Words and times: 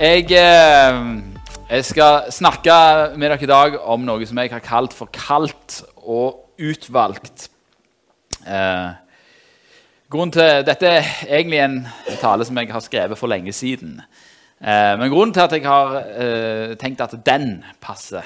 Jeg, 0.00 0.30
eh, 0.32 0.98
jeg 1.68 1.84
skal 1.84 2.30
snakke 2.32 2.72
med 3.20 3.26
dere 3.28 3.44
i 3.44 3.48
dag 3.50 3.74
om 3.84 4.06
noe 4.08 4.24
som 4.24 4.38
jeg 4.40 4.48
har 4.48 4.62
kalt 4.64 4.96
for 4.96 5.12
kaldt 5.12 5.82
og 6.08 6.56
utvalgt. 6.56 7.50
Eh, 8.48 8.88
grunnen 10.08 10.32
til, 10.32 10.64
dette 10.64 10.88
er 10.88 11.12
egentlig 11.26 11.60
en 11.60 11.76
tale 12.22 12.48
som 12.48 12.56
jeg 12.56 12.72
har 12.72 12.86
skrevet 12.86 13.20
for 13.20 13.28
lenge 13.28 13.52
siden. 13.52 14.00
Eh, 14.56 14.96
men 14.96 15.12
grunnen 15.12 15.36
til 15.36 15.44
at 15.44 15.58
jeg 15.58 15.68
har 15.68 15.94
eh, 16.00 16.74
tenkt 16.80 17.04
at 17.04 17.20
den 17.20 17.58
passer 17.76 18.24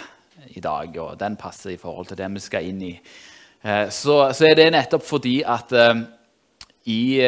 i 0.54 0.62
dag, 0.62 0.94
og 0.94 1.18
den 1.18 1.34
passer 1.34 1.74
i 1.74 1.80
forhold 1.82 2.06
til 2.06 2.22
det 2.22 2.30
vi 2.38 2.46
skal 2.46 2.70
inn 2.70 2.82
i, 2.86 2.96
så, 3.90 4.28
så, 4.30 4.44
er 4.46 4.54
det 4.54 4.70
nettopp 4.70 5.02
fordi 5.02 5.38
at 5.42 5.72
i 6.84 7.18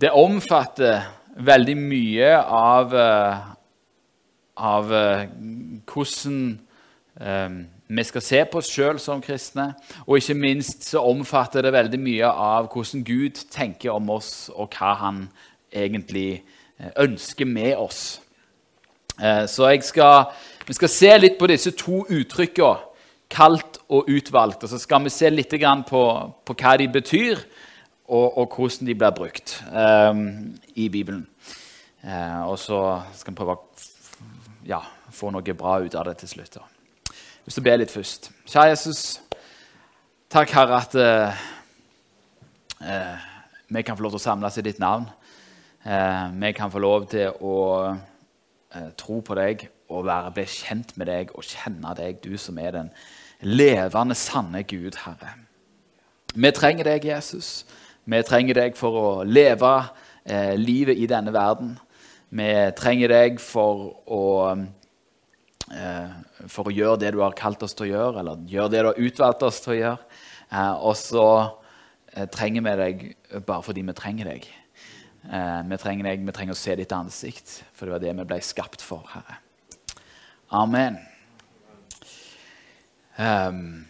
det 0.00 0.10
omfatter 0.10 1.04
veldig 1.34 1.76
mye 1.78 2.30
av, 2.38 2.94
eh, 2.94 3.38
av 4.56 4.92
eh, 4.94 5.28
hvordan 5.90 6.36
um, 7.20 7.56
vi 7.86 8.04
skal 8.04 8.22
se 8.24 8.42
på 8.50 8.58
oss 8.58 8.70
sjøl 8.70 8.98
som 9.02 9.22
kristne. 9.22 9.72
Og 10.06 10.18
ikke 10.18 10.36
minst 10.38 10.86
så 10.88 11.02
omfatter 11.04 11.66
det 11.66 11.74
veldig 11.74 12.00
mye 12.00 12.30
av 12.30 12.70
hvordan 12.72 13.04
Gud 13.06 13.42
tenker 13.50 13.92
om 13.94 14.10
oss, 14.14 14.50
og 14.54 14.74
hva 14.78 14.94
han 15.02 15.26
egentlig 15.74 16.44
ønsker 16.98 17.46
med 17.46 17.76
oss. 17.78 18.20
Så 19.46 19.68
skal, 19.86 20.24
vi 20.66 20.74
skal 20.74 20.90
se 20.90 21.10
litt 21.20 21.36
på 21.38 21.46
disse 21.46 21.70
to 21.78 22.00
uttrykkene, 22.10 22.90
kalt 23.30 23.78
og 23.88 24.10
utvalgt. 24.10 24.64
Og 24.64 24.72
så 24.72 24.80
skal 24.82 25.04
vi 25.04 25.12
se 25.14 25.30
litt 25.30 25.54
på, 25.88 26.02
på 26.46 26.56
hva 26.58 26.76
de 26.80 26.88
betyr 26.88 27.44
og, 28.08 28.38
og, 28.38 28.54
hvordan 28.56 28.86
de 28.86 28.94
blir 28.94 29.10
brukt 29.10 29.64
um, 30.10 30.56
i 30.74 30.88
Bibelen. 30.88 31.26
Uh, 32.04 32.48
og 32.48 32.58
så 32.58 33.00
skal 33.16 33.32
vi 33.32 33.36
prøve 33.36 33.56
å 33.56 33.62
ja, 34.68 34.80
få 35.10 35.30
noe 35.32 35.56
bra 35.56 35.78
ut 35.80 35.94
av 35.96 36.04
det 36.08 36.18
til 36.20 36.34
slutt. 36.34 36.58
Hvis 37.44 37.56
du 37.56 37.62
ber 37.64 37.78
litt 37.80 37.92
først. 37.92 38.30
Kjære 38.48 38.74
Jesus, 38.74 39.20
takk, 40.32 40.52
Herre, 40.52 40.80
at 40.82 40.96
uh, 41.00 41.44
uh, 42.84 43.28
vi 43.68 43.82
kan 43.82 43.96
få 43.96 44.04
lov 44.04 44.14
til 44.14 44.20
å 44.20 44.26
samles 44.26 44.60
i 44.60 44.66
ditt 44.66 44.82
navn. 44.82 45.08
vi 46.40 46.52
kan 46.56 46.70
få 46.70 46.78
lov 46.78 47.06
til 47.06 47.32
å 47.40 47.96
tro 48.96 49.20
på 49.20 49.34
deg 49.34 49.66
og 49.88 50.06
være, 50.06 50.30
bli 50.32 50.44
kjent 50.48 50.96
med 50.96 51.06
deg 51.06 51.32
og 51.34 51.44
kjenne 51.44 51.92
deg, 51.98 52.22
du 52.24 52.38
som 52.40 52.58
er 52.58 52.70
den 52.72 52.90
levende, 53.40 54.14
sanne 54.14 54.62
Gud, 54.62 54.96
Herre. 55.04 55.34
Vi 56.34 56.50
trenger 56.50 56.88
deg, 56.88 57.04
Jesus. 57.04 57.64
Vi 58.04 58.20
trenger 58.28 58.58
deg 58.58 58.74
for 58.76 58.96
å 59.00 59.10
leve 59.24 59.72
eh, 60.24 60.54
livet 60.60 60.98
i 61.00 61.08
denne 61.08 61.32
verden. 61.32 61.74
Vi 62.34 62.48
trenger 62.76 63.12
deg 63.14 63.38
for 63.40 63.84
å, 64.04 64.24
eh, 65.72 66.16
for 66.52 66.68
å 66.68 66.74
gjøre 66.74 67.00
det 67.00 67.14
du 67.14 67.22
har 67.22 67.36
kalt 67.38 67.64
oss 67.64 67.76
til 67.76 67.86
å 67.86 67.92
gjøre, 67.92 68.20
eller 68.20 68.42
gjøre 68.50 68.72
det 68.74 68.82
du 68.82 68.90
har 68.90 69.00
utvalgt 69.08 69.46
oss 69.48 69.62
til 69.64 69.76
å 69.76 69.78
gjøre. 69.78 70.20
Eh, 70.50 70.74
og 70.84 70.98
så 71.00 71.28
eh, 72.12 72.28
trenger 72.28 72.66
vi 72.66 72.76
deg 72.82 73.06
bare 73.46 73.64
fordi 73.64 73.86
vi 73.88 73.96
trenger 73.96 74.34
deg. 74.34 74.50
Eh, 75.24 75.62
vi 75.70 75.80
trenger 75.80 76.10
deg, 76.10 76.28
vi 76.28 76.36
trenger 76.36 76.58
å 76.58 76.60
se 76.60 76.76
ditt 76.76 76.92
ansikt, 76.92 77.56
for 77.72 77.86
det 77.86 77.96
var 77.96 78.04
det 78.04 78.14
vi 78.20 78.28
ble 78.34 78.40
skapt 78.44 78.84
for, 78.84 79.08
Herre. 79.14 79.40
Amen. 80.54 81.00
Um, 83.16 83.86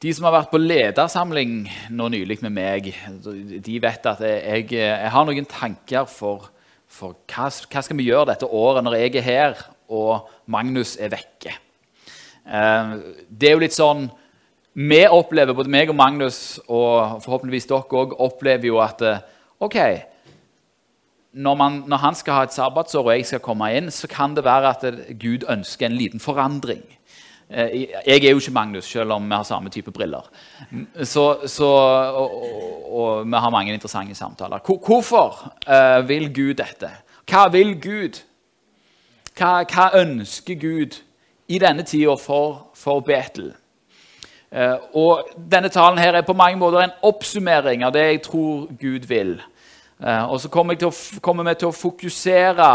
De 0.00 0.12
som 0.16 0.24
har 0.24 0.32
vært 0.32 0.48
på 0.48 0.58
ledersamling 0.62 1.66
nå 1.92 2.06
nylig 2.08 2.38
med 2.40 2.54
meg, 2.56 2.86
de 3.20 3.74
vet 3.84 4.06
at 4.08 4.22
jeg, 4.24 4.70
jeg 4.72 5.10
har 5.12 5.26
noen 5.28 5.48
tanker 5.48 6.06
for, 6.08 6.46
for 6.88 7.18
hva, 7.28 7.50
hva, 7.50 7.82
skal 7.84 7.98
vi 7.98 8.06
gjøre 8.06 8.30
dette 8.30 8.48
året 8.48 8.86
når 8.86 8.96
jeg 8.96 9.18
er 9.20 9.26
her 9.26 9.58
og 9.92 10.30
Magnus 10.48 10.94
er 10.96 11.12
vekke. 11.12 11.52
Eh, 12.48 12.94
det 13.28 13.50
er 13.50 13.52
jo 13.58 13.60
litt 13.60 13.76
sånn 13.76 14.06
Vi 14.72 15.02
opplever, 15.04 15.52
både 15.52 15.68
meg 15.68 15.90
og 15.92 15.98
Magnus, 15.98 16.60
og 16.70 17.20
forhåpentligvis 17.20 17.68
dere 17.68 18.00
òg, 18.00 18.14
opplever 18.24 18.70
jo 18.70 18.80
at 18.80 19.04
eh, 19.04 19.20
OK 19.60 19.76
når, 21.36 21.54
man, 21.60 21.76
når 21.90 22.00
han 22.06 22.16
skal 22.16 22.38
ha 22.38 22.46
et 22.46 22.56
sabbatsår 22.56 23.04
og 23.04 23.12
jeg 23.12 23.28
skal 23.28 23.44
komme 23.44 23.68
inn, 23.76 23.92
så 23.92 24.08
kan 24.10 24.32
det 24.34 24.46
være 24.48 24.72
at 24.72 24.86
Gud 25.20 25.44
ønsker 25.44 25.86
en 25.86 25.98
liten 25.98 26.22
forandring. 26.22 26.80
Eh, 27.50 27.86
jeg 28.06 28.24
er 28.24 28.30
jo 28.30 28.38
ikke 28.38 28.52
Magnus, 28.52 28.84
selv 28.84 29.12
om 29.12 29.24
vi 29.26 29.34
har 29.34 29.42
samme 29.42 29.70
type 29.70 29.90
briller. 29.90 30.30
Så, 31.02 31.36
så, 31.46 31.64
og, 31.64 32.42
og, 32.42 32.98
og, 32.98 33.26
vi 33.26 33.36
har 33.36 33.50
mange 33.50 33.72
interessante 33.74 34.14
samtaler. 34.14 34.58
Hvorfor 34.86 35.52
uh, 35.66 36.08
vil 36.08 36.34
Gud 36.34 36.54
dette? 36.54 36.90
Hva 37.30 37.48
vil 37.48 37.74
Gud? 37.80 38.20
Hva, 39.38 39.64
hva 39.66 39.88
ønsker 39.98 40.54
Gud 40.54 41.00
i 41.48 41.58
denne 41.58 41.82
tida 41.82 42.14
for, 42.14 42.70
for 42.74 43.00
Betel? 43.00 43.52
Uh, 44.54 44.78
og 44.94 45.34
Denne 45.50 45.68
talen 45.68 45.98
her 45.98 46.14
er 46.14 46.26
på 46.26 46.38
mange 46.38 46.58
måter 46.58 46.84
en 46.84 46.98
oppsummering 47.02 47.82
av 47.82 47.94
det 47.94 48.06
jeg 48.06 48.22
tror 48.30 48.68
Gud 48.78 49.10
vil. 49.10 49.40
Og 50.00 50.38
så 50.40 50.48
kommer, 50.48 50.78
kommer, 51.20 51.44
vi 51.44 51.58
til 51.60 51.68
å 51.68 51.76
fokusere 51.76 52.68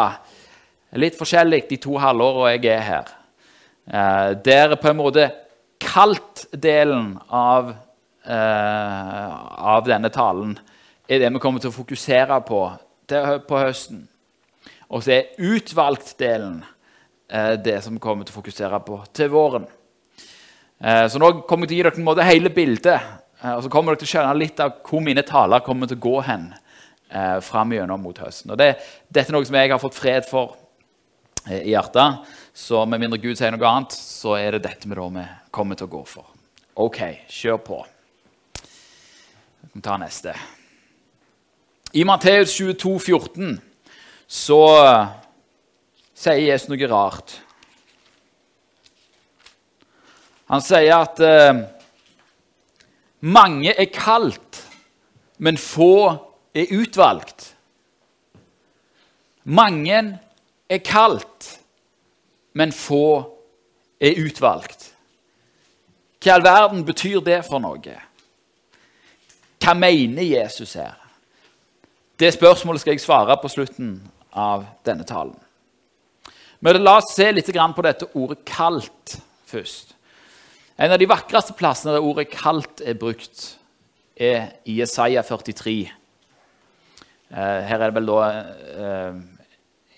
litt 1.02 1.16
forskjellig 1.18 1.64
de 1.72 1.80
to 1.82 1.96
halvåra 1.98 2.52
jeg 2.54 2.68
er 2.70 2.84
her. 2.86 3.08
Eh, 3.86 4.32
der 4.46 4.76
på 4.82 4.90
en 4.90 4.98
måte 4.98 5.30
kalt-delen 5.82 7.20
av, 7.30 7.74
eh, 8.26 9.36
av, 9.58 9.86
denne 9.86 10.10
talen 10.10 10.56
er 11.10 11.20
det 11.22 11.30
vi 11.34 11.40
kommer 11.40 11.62
til 11.62 11.70
å 11.70 11.78
fokusere 11.78 12.42
på 12.48 12.64
på 13.06 13.58
høsten. 13.62 14.08
Og 14.90 15.04
så 15.06 15.12
er 15.14 15.36
utvalgt-delen 15.38 16.64
eh, 17.30 17.54
det 17.62 17.84
som 17.84 17.94
vi 17.94 18.02
kommer 18.02 18.26
til 18.26 18.34
å 18.34 18.42
fokusere 18.42 18.80
på 18.82 19.04
til 19.14 19.30
våren. 19.30 19.68
Så 20.82 21.20
nå 21.22 21.46
kommer 21.48 21.66
jeg 21.66 21.70
til 21.70 21.76
å 21.76 21.78
gi 21.78 21.84
dere 21.86 22.00
en 22.02 22.06
måte 22.06 22.26
hele 22.26 22.50
bildet. 22.50 23.00
Og 23.54 23.62
så 23.64 23.70
kommer 23.72 23.94
dere 23.94 24.02
til 24.02 24.10
å 24.10 24.12
skjønne 24.12 24.40
litt 24.40 24.60
av 24.60 24.74
hvor 24.86 25.04
mine 25.06 25.24
taler 25.26 25.64
kommer 25.64 25.88
til 25.88 25.98
å 25.98 26.04
gå 26.04 26.16
hen 26.26 26.50
eh, 27.10 27.40
fram 27.46 27.74
gjennom 27.74 28.02
mot 28.02 28.20
høsten. 28.20 28.54
Og 28.54 28.60
det, 28.60 28.76
Dette 29.10 29.32
er 29.32 29.38
noe 29.38 29.48
som 29.48 29.58
jeg 29.60 29.72
har 29.72 29.82
fått 29.82 29.98
fred 29.98 30.28
for 30.30 30.56
i 31.52 31.72
hjertet. 31.72 32.26
Så 32.54 32.86
med 32.86 33.02
mindre 33.04 33.20
Gud 33.22 33.38
sier 33.38 33.54
noe 33.54 33.70
annet, 33.70 33.96
så 33.96 34.38
er 34.40 34.56
det 34.56 34.66
dette 34.66 34.90
vi 34.90 34.98
da 34.98 35.08
vi 35.18 35.26
kommer 35.54 35.78
til 35.78 35.90
å 35.90 35.94
gå 35.98 36.04
for. 36.10 36.32
OK, 36.82 37.02
kjør 37.32 37.60
på. 37.64 37.80
Vi 39.74 39.84
tar 39.84 40.00
neste. 40.02 40.36
I 41.96 42.04
Matteus 42.08 42.56
22, 42.58 42.96
14, 43.00 43.56
så 44.28 44.62
sier 46.16 46.42
Jesus 46.42 46.72
noe 46.72 46.90
rart. 46.92 47.38
Han 50.52 50.62
sier 50.62 50.92
at 50.98 51.22
eh, 51.26 51.64
mange 53.26 53.74
er 53.74 53.90
kalt, 53.94 54.62
men 55.42 55.58
få 55.58 55.96
er 56.56 56.72
utvalgt. 56.76 57.54
Mange 59.46 60.02
er 60.70 60.82
kalt, 60.86 61.60
men 62.54 62.74
få 62.74 63.08
er 64.02 64.20
utvalgt. 64.26 64.92
Hva 66.24 66.32
i 66.32 66.34
all 66.34 66.46
verden 66.46 66.86
betyr 66.88 67.22
det 67.22 67.44
for 67.46 67.62
noe? 67.62 67.96
Hva 69.62 69.74
mener 69.78 70.26
Jesus 70.26 70.74
her? 70.80 70.96
Det 72.20 72.32
spørsmålet 72.34 72.82
skal 72.82 72.96
jeg 72.96 73.04
svare 73.04 73.36
på 73.42 73.52
slutten 73.52 73.98
av 74.32 74.66
denne 74.88 75.06
talen. 75.08 75.36
Men 76.64 76.80
la 76.82 76.98
oss 76.98 77.14
se 77.14 77.28
litt 77.32 77.52
på 77.52 77.86
dette 77.86 78.08
ordet 78.16 78.40
'kalt' 78.46 79.20
først. 79.46 79.94
En 80.78 80.92
av 80.92 81.00
de 81.00 81.08
vakreste 81.08 81.54
plassene 81.54 81.94
der 81.94 82.02
ordet 82.02 82.30
'kalt' 82.30 82.82
er 82.82 82.94
brukt, 82.94 83.58
er 84.16 84.52
i 84.66 84.82
43. 84.82 85.92
Eh, 87.32 87.62
her 87.68 87.80
er 87.80 87.92
det 87.92 87.96
vel 87.96 88.06
da 88.06 88.20
eh, 88.32 89.14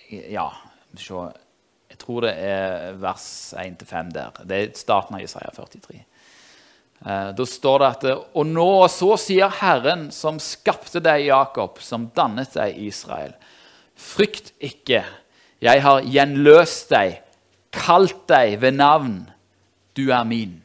Ja, 0.08 0.52
se 0.96 1.28
jeg 1.88 2.00
tror 2.04 2.28
det 2.28 2.34
er 2.38 2.98
vers 3.02 3.54
1-5 3.58 4.12
der. 4.14 4.40
Det 4.46 4.58
er 4.58 4.74
starten 4.78 5.16
av 5.18 5.24
Isaiah 5.24 5.54
43. 5.56 6.02
Eh, 7.06 7.30
da 7.38 7.46
står 7.48 7.80
det 7.80 7.88
at 7.88 8.06
Og 8.38 8.46
nå 8.46 8.70
så 8.92 9.16
sier 9.22 9.54
Herren, 9.62 10.10
som 10.12 10.40
skapte 10.40 11.02
deg, 11.04 11.28
Jakob, 11.30 11.80
som 11.82 12.10
dannet 12.16 12.54
deg, 12.54 12.78
Israel. 12.90 13.34
Frykt 13.98 14.54
ikke, 14.60 15.04
jeg 15.64 15.82
har 15.82 16.06
gjenløst 16.06 16.94
deg, 16.94 17.18
kalt 17.74 18.28
deg 18.30 18.60
ved 18.62 18.78
navn. 18.78 19.18
Du 19.98 20.12
er 20.12 20.24
min. 20.28 20.60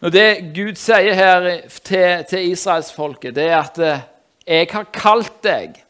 Og 0.00 0.12
Det 0.12 0.54
Gud 0.56 0.80
sier 0.80 1.12
her 1.12 1.50
til, 1.84 2.24
til 2.24 2.50
israelsfolket, 2.54 3.34
det 3.36 3.50
er 3.50 3.58
at 3.60 3.78
eh, 3.84 4.06
jeg 4.46 4.72
har 4.72 4.88
kalt 4.94 5.42
deg 5.44 5.82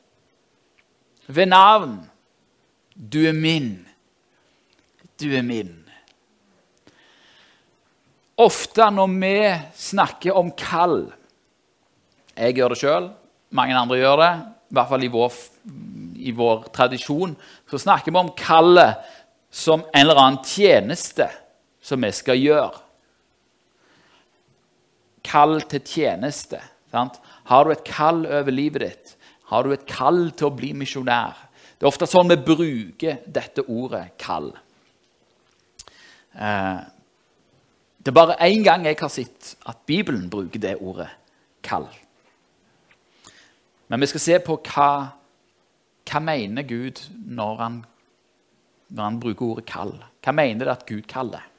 ved 1.31 1.50
navn. 1.50 1.99
Du 2.94 3.23
er 3.29 3.37
min. 3.37 3.87
Du 5.21 5.31
er 5.37 5.44
min. 5.47 5.77
Ofte 8.41 8.88
når 8.94 9.17
vi 9.21 9.37
snakker 9.77 10.37
om 10.37 10.49
kall 10.56 11.11
Jeg 12.38 12.55
gjør 12.56 12.73
det 12.73 12.79
sjøl, 12.81 13.09
mange 13.53 13.75
andre 13.77 13.99
gjør 14.00 14.21
det, 14.23 14.31
i 14.71 14.77
hvert 14.79 14.88
fall 14.88 15.03
i 15.05 15.11
vår, 15.12 15.35
i 16.17 16.32
vår 16.32 16.62
tradisjon. 16.73 17.35
Så 17.69 17.81
snakker 17.82 18.15
vi 18.15 18.21
om 18.23 18.31
kallet 18.38 19.03
som 19.53 19.82
en 19.82 20.06
eller 20.06 20.21
annen 20.23 20.44
tjeneste 20.47 21.27
som 21.85 22.00
vi 22.00 22.12
skal 22.17 22.41
gjøre. 22.41 22.81
Kall 25.27 25.59
til 25.69 25.85
tjeneste. 25.85 26.62
Sant? 26.94 27.19
Har 27.50 27.67
du 27.67 27.75
et 27.75 27.85
kall 27.85 28.25
over 28.25 28.55
livet 28.55 28.87
ditt? 28.87 29.17
Har 29.50 29.67
du 29.67 29.73
et 29.75 29.87
kall 29.88 30.31
til 30.38 30.47
å 30.47 30.55
bli 30.55 30.70
misjonær? 30.79 31.38
Det 31.75 31.87
er 31.87 31.91
ofte 31.91 32.06
sånn 32.06 32.31
vi 32.31 32.37
bruker 32.44 33.23
dette 33.26 33.64
ordet 33.67 34.12
'kall'. 34.19 34.52
Eh, 36.35 36.81
det 37.99 38.12
er 38.12 38.17
bare 38.17 38.37
én 38.47 38.62
gang 38.64 38.85
jeg 38.87 38.99
har 39.00 39.08
sett 39.08 39.56
at 39.67 39.87
Bibelen 39.87 40.31
bruker 40.31 40.61
det 40.61 40.76
ordet 40.76 41.08
'kall'. 41.62 41.88
Men 43.88 44.00
vi 44.00 44.06
skal 44.06 44.20
se 44.20 44.38
på 44.38 44.61
hva, 44.62 44.91
hva 46.06 46.20
mener 46.20 46.62
Gud 46.62 47.03
når 47.26 47.56
han, 47.56 47.85
når 48.88 49.05
han 49.05 49.20
bruker 49.20 49.46
ordet 49.46 49.67
'kall'. 49.67 49.99
Hva 50.23 50.32
mener 50.32 50.64
det 50.64 50.76
at 50.76 50.87
Gud 50.87 51.08
kaller? 51.08 51.50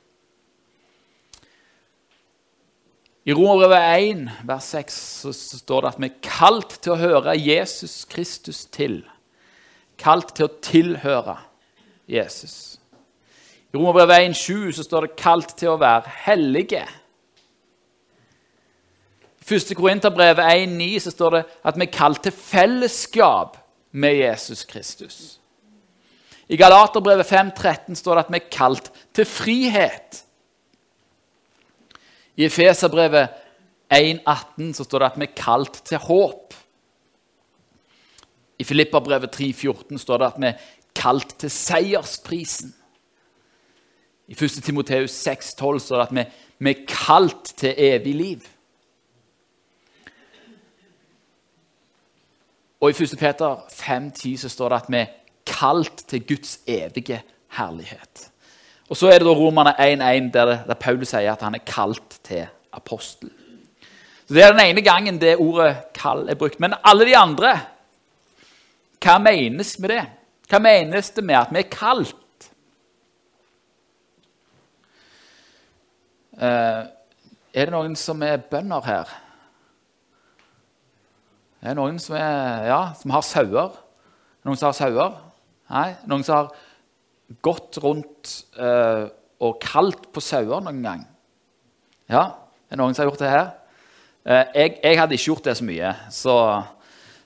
I 3.26 3.34
Romerbrevet 3.38 4.02
1, 4.02 4.30
vers 4.50 4.64
6, 4.74 4.94
så 5.22 5.34
står 5.34 5.82
det 5.82 5.90
at 5.92 6.00
vi 6.02 6.08
er 6.10 6.22
kalt 6.26 6.80
til 6.82 6.96
å 6.96 7.02
høre 7.02 7.36
Jesus 7.38 8.02
Kristus 8.10 8.64
til. 8.74 9.04
Kalt 10.02 10.34
til 10.38 10.48
å 10.48 10.56
tilhøre 10.66 11.36
Jesus. 12.10 12.80
I 13.70 13.78
Romerbrevet 13.78 14.32
1, 14.32 14.36
7, 14.36 14.72
så 14.74 14.84
står 14.84 15.06
det 15.06 15.16
'kalt 15.16 15.54
til 15.58 15.70
å 15.70 15.78
være 15.78 16.10
hellige'. 16.26 16.88
I 19.42 19.54
1. 19.54 19.76
Korinterbrevet 19.76 20.46
1,9 20.46 21.00
så 21.00 21.12
står 21.12 21.30
det 21.30 21.44
at 21.66 21.78
vi 21.78 21.86
er 21.86 21.94
kalt 21.94 22.24
til 22.24 22.32
fellesskap 22.32 23.58
med 23.92 24.16
Jesus 24.16 24.64
Kristus. 24.64 25.40
I 26.50 26.58
Galaterbrevet 26.58 27.26
5,13 27.26 27.96
står 27.96 28.16
det 28.16 28.26
at 28.26 28.32
vi 28.32 28.40
er 28.40 28.52
kalt 28.52 28.92
til 29.14 29.26
frihet. 29.26 30.24
I 32.42 32.46
Efeserbrevet 32.48 33.30
1,18 33.94 34.74
så 34.74 34.86
står 34.88 35.04
det 35.04 35.10
at 35.12 35.18
vi 35.20 35.26
er 35.28 35.38
kalt 35.38 35.76
til 35.86 36.00
håp. 36.02 36.56
I 38.58 38.66
Filipperbrevet 38.66 39.36
3,14 39.36 40.00
står 40.02 40.18
det 40.18 40.30
at 40.32 40.40
vi 40.42 40.48
er 40.50 40.64
kalt 40.98 41.36
til 41.38 41.52
seiersprisen. 41.54 42.74
I 44.28 44.34
1. 44.34 44.64
Timoteus 44.64 45.28
6,12 45.28 45.84
står 45.86 46.02
det 46.02 46.08
at 46.08 46.16
vi, 46.16 46.26
vi 46.66 46.74
er 46.74 46.86
kalt 46.90 47.54
til 47.62 47.76
evig 47.78 48.16
liv. 48.16 48.50
Og 52.82 52.90
i 52.90 53.04
1. 53.04 53.18
Peter 53.20 53.56
5,10 53.70 54.38
så 54.38 54.50
står 54.50 54.70
det 54.70 54.82
at 54.82 54.90
vi 54.90 55.04
er 55.04 55.16
kalt 55.46 56.06
til 56.08 56.26
Guds 56.28 56.60
evige 56.66 57.22
herlighet. 57.58 58.31
Og 58.92 58.98
så 59.00 59.08
er 59.08 59.22
det 59.22 59.28
da 59.28 59.32
Romerne 59.32 59.72
1,1 59.80 60.32
der, 60.34 60.50
der 60.68 60.76
Paulus 60.76 61.14
sier 61.14 61.32
at 61.32 61.44
han 61.46 61.56
er 61.56 61.64
kalt 61.64 62.18
til 62.28 62.44
apostel. 62.76 63.30
Så 64.28 64.34
Det 64.34 64.44
er 64.44 64.52
den 64.52 64.66
ene 64.66 64.82
gangen 64.82 65.22
det 65.22 65.38
ordet 65.38 65.78
'kall' 65.98 66.30
er 66.30 66.36
brukt. 66.36 66.60
Men 66.60 66.74
alle 66.84 67.06
de 67.06 67.18
andre, 67.18 67.60
hva 69.02 69.18
menes 69.18 69.80
med 69.80 69.90
det? 69.90 70.06
Hva 70.50 70.60
menes 70.60 71.10
det 71.10 71.24
med 71.24 71.36
at 71.36 71.48
vi 71.52 71.60
er 71.60 71.72
kalt? 71.72 72.16
Uh, 76.34 76.88
er 77.54 77.66
det 77.66 77.72
noen 77.72 77.96
som 77.96 78.24
er 78.24 78.38
bønder 78.38 78.82
her? 78.82 79.06
Er 81.62 81.68
det 81.68 81.76
noen 81.76 82.00
som, 82.00 82.16
er, 82.16 82.66
ja, 82.66 82.94
som 83.02 83.12
har 83.12 83.22
sauer? 83.22 83.72
Noen 84.44 84.58
som 84.58 84.66
har 84.66 84.74
sauer? 84.74 85.18
Nei? 85.70 85.96
Noen 86.08 86.24
som 86.24 86.36
har 86.36 86.56
gått 87.44 87.80
rundt 87.84 88.34
eh, 88.60 89.06
og 89.42 89.58
kalt 89.64 90.10
på 90.14 90.24
sauer 90.24 90.64
noen 90.64 90.82
gang? 90.86 91.06
Ja, 92.12 92.24
er 92.68 92.76
det 92.76 92.82
noen 92.82 92.96
som 92.96 93.06
har 93.06 93.12
gjort 93.12 93.24
det 93.24 93.32
her? 93.32 93.48
Eh, 94.26 94.46
jeg, 94.56 94.76
jeg, 94.84 95.00
hadde 95.00 95.18
ikke 95.18 95.30
gjort 95.32 95.48
det 95.50 95.58
så 95.58 95.68
mye, 95.68 95.94
så, 96.14 96.36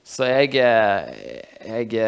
så 0.06 0.28
jeg, 0.30 0.54
jeg 0.56 2.06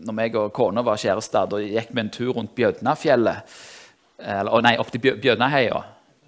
Når 0.00 0.22
jeg 0.24 0.36
og 0.40 0.52
kona 0.56 0.82
var 0.82 1.00
kjærester, 1.00 1.50
da 1.50 1.60
gikk 1.60 1.92
vi 1.92 2.02
en 2.02 2.14
tur 2.14 2.32
rundt 2.38 2.54
Bjødnafjellet 2.56 3.60
eller, 4.20 4.60
nei, 4.64 4.74
opp 4.80 4.90
til 4.92 5.00
Bjødnaheia. 5.00 5.78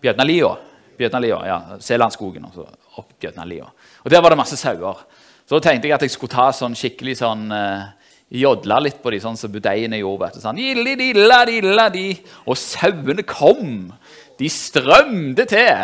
Bjødnalia. 0.01 0.53
Bjødnalia, 0.97 1.41
ja, 1.47 1.59
Selandskogen 1.81 2.47
og 2.49 2.55
så 2.55 2.67
opp 3.01 3.13
Bjødnalia. 3.21 3.67
Og 4.05 4.11
Der 4.11 4.21
var 4.21 4.31
det 4.31 4.39
masse 4.39 4.57
sauer. 4.57 5.05
Så 5.47 5.59
da 5.59 5.61
tenkte 5.61 5.89
jeg 5.89 5.95
at 5.95 6.03
jeg 6.03 6.11
skulle 6.15 6.33
ta 6.33 6.51
sånn 6.55 6.77
skikkelig 6.79 7.19
sånn 7.19 7.51
uh, 7.53 7.91
Jodle 8.33 8.79
litt 8.81 9.03
på 9.05 9.11
de 9.13 9.19
sånn 9.21 9.37
som 9.37 9.53
budeiene 9.53 9.99
gjorde. 10.01 10.25
vet 10.25 10.37
du, 10.39 10.41
sånn, 10.41 10.57
dilla, 10.57 10.95
dilla, 10.97 11.45
dilla, 11.45 11.89
di. 11.93 12.07
Og 12.49 12.57
sauene 12.57 13.27
kom. 13.29 13.93
De 14.41 14.49
strømde 14.49 15.45
til. 15.51 15.77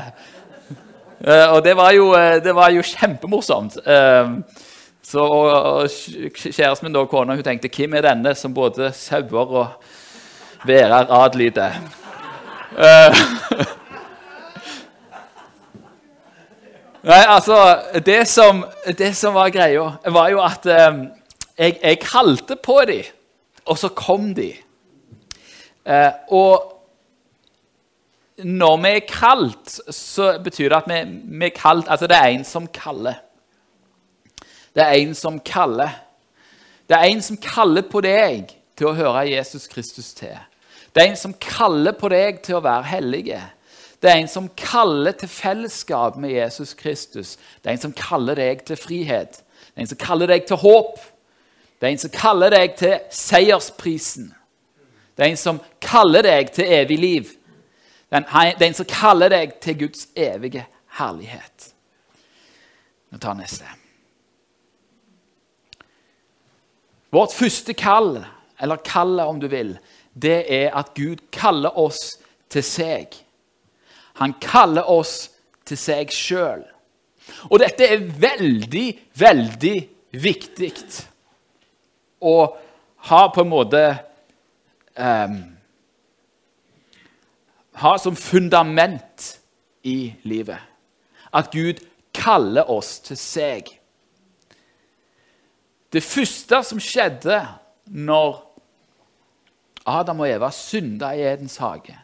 Uh, 1.19 1.53
og 1.53 1.61
det 1.67 1.75
var 1.77 1.93
jo, 1.93 2.13
uh, 2.15 2.39
det 2.41 2.55
var 2.57 2.73
jo 2.73 2.83
kjempemorsomt. 2.87 3.77
Uh, 3.85 4.41
så 5.05 5.25
og, 5.25 5.49
og 5.51 5.89
Kjæresten 6.37 6.87
min 6.87 6.95
da, 6.97 7.05
kona 7.09 7.37
hun 7.37 7.45
tenkte 7.45 7.71
hvem 7.73 7.95
er 7.99 8.07
denne 8.07 8.35
som 8.37 8.55
både 8.55 8.93
sauer 8.97 9.53
og 9.65 9.67
værer 10.69 11.13
adlyder? 11.21 11.73
Uh, 12.73 13.13
Nei, 17.09 17.23
altså 17.25 17.57
det 18.05 18.29
som, 18.29 18.65
det 18.99 19.17
som, 19.17 19.35
var 19.37 19.49
greia, 19.55 19.85
var 20.13 20.29
jo 20.33 20.41
at 20.45 20.67
jeg, 21.59 21.79
jeg, 21.83 22.01
kalte 22.01 22.57
på 22.57 22.81
dem, 22.87 23.05
og 23.67 23.79
så 23.79 23.89
kom 23.89 24.33
de. 24.35 24.53
Eh, 25.85 26.13
og 26.29 26.75
når 28.45 28.77
vi 28.83 28.93
er 28.95 29.07
kalt, 29.09 29.81
så 29.95 30.37
betyr 30.45 30.69
det 30.71 30.77
at 30.79 30.91
vi, 30.91 30.99
vi, 31.41 31.47
er 31.47 31.57
kalt 31.57 31.89
Altså, 31.89 32.07
det 32.07 32.17
er 32.17 32.31
en 32.31 32.45
som 32.45 32.69
kaller. 32.73 33.19
Det 34.75 34.85
er 34.85 35.01
en 35.01 35.15
som 35.15 35.41
kaller. 35.41 35.91
Det 36.89 36.97
er 36.97 37.11
en 37.11 37.23
som 37.23 37.37
kaller 37.37 37.83
på 37.91 38.01
deg 38.01 38.55
til 38.79 38.91
å 38.91 38.95
høre 38.95 39.27
Jesus 39.29 39.67
Kristus 39.67 40.13
til. 40.15 40.39
Det 40.95 41.03
er 41.03 41.11
en 41.11 41.19
som 41.19 41.35
kaller 41.35 41.93
på 41.99 42.09
deg 42.13 42.41
til 42.47 42.59
å 42.59 42.65
være 42.65 42.87
hellige. 42.93 43.43
Det 44.03 44.11
er 44.11 44.21
en 44.23 44.31
som 44.31 44.47
kaller 44.57 45.17
til 45.19 45.29
fellesskap 45.29 46.17
med 46.17 46.31
Jesus 46.31 46.75
Kristus. 46.79 47.37
Det 47.59 47.71
er 47.71 47.77
en 47.77 47.87
som 47.89 47.97
kaller 47.97 48.39
deg 48.39 48.63
til 48.67 48.79
frihet. 48.79 49.41
Det 49.43 49.75
er 49.75 49.85
en 49.85 49.91
som 49.91 50.01
kaller 50.01 50.31
deg 50.31 50.47
til 50.47 50.61
håp. 50.63 51.01
Det 51.79 51.87
er 51.87 51.95
en 51.95 52.03
som 52.03 52.15
kaller 52.15 52.51
deg 52.51 52.75
til 52.79 52.97
seiersprisen. 53.15 54.33
Det 55.15 55.25
er 55.25 55.33
en 55.33 55.41
som 55.41 55.61
kaller 55.83 56.27
deg 56.27 56.51
til 56.55 56.67
evig 56.79 56.99
liv. 56.99 57.35
Det 58.11 58.23
er 58.25 58.65
en 58.67 58.79
som 58.79 58.89
kaller 58.89 59.31
deg 59.31 59.59
til 59.63 59.79
Guds 59.85 60.09
evige 60.17 60.65
herlighet. 60.99 61.73
Vi 63.11 63.19
tar 63.19 63.37
neste. 63.39 63.67
Vårt 67.11 67.33
første 67.33 67.73
kall, 67.73 68.19
eller 68.61 68.83
kallet 68.85 69.27
om 69.27 69.39
du 69.41 69.47
vil, 69.49 69.77
det 70.13 70.45
er 70.53 70.75
at 70.77 70.93
Gud 70.97 71.23
kaller 71.33 71.79
oss 71.79 72.19
til 72.51 72.65
seg. 72.67 73.15
Han 74.19 74.35
kaller 74.43 74.91
oss 74.91 75.31
til 75.69 75.79
seg 75.79 76.13
sjøl. 76.13 76.65
Og 77.49 77.61
dette 77.63 77.87
er 77.87 78.03
veldig, 78.03 78.89
veldig 79.21 79.77
viktig 80.19 80.73
å 82.21 82.37
ha 83.09 83.23
på 83.35 83.45
en 83.45 83.53
måte 83.53 83.85
um, 84.99 85.39
Ha 87.79 87.93
som 88.03 88.17
fundament 88.19 89.39
i 89.87 90.11
livet. 90.27 90.59
At 91.31 91.53
Gud 91.55 91.79
kaller 92.11 92.67
oss 92.67 92.97
til 93.07 93.21
seg. 93.21 93.69
Det 95.87 96.03
første 96.03 96.59
som 96.67 96.81
skjedde 96.83 97.39
når 97.95 98.41
Adam 99.87 100.25
og 100.25 100.29
Eva 100.29 100.51
synda 100.51 101.13
i 101.15 101.23
Edens 101.23 101.61
hage, 101.63 101.95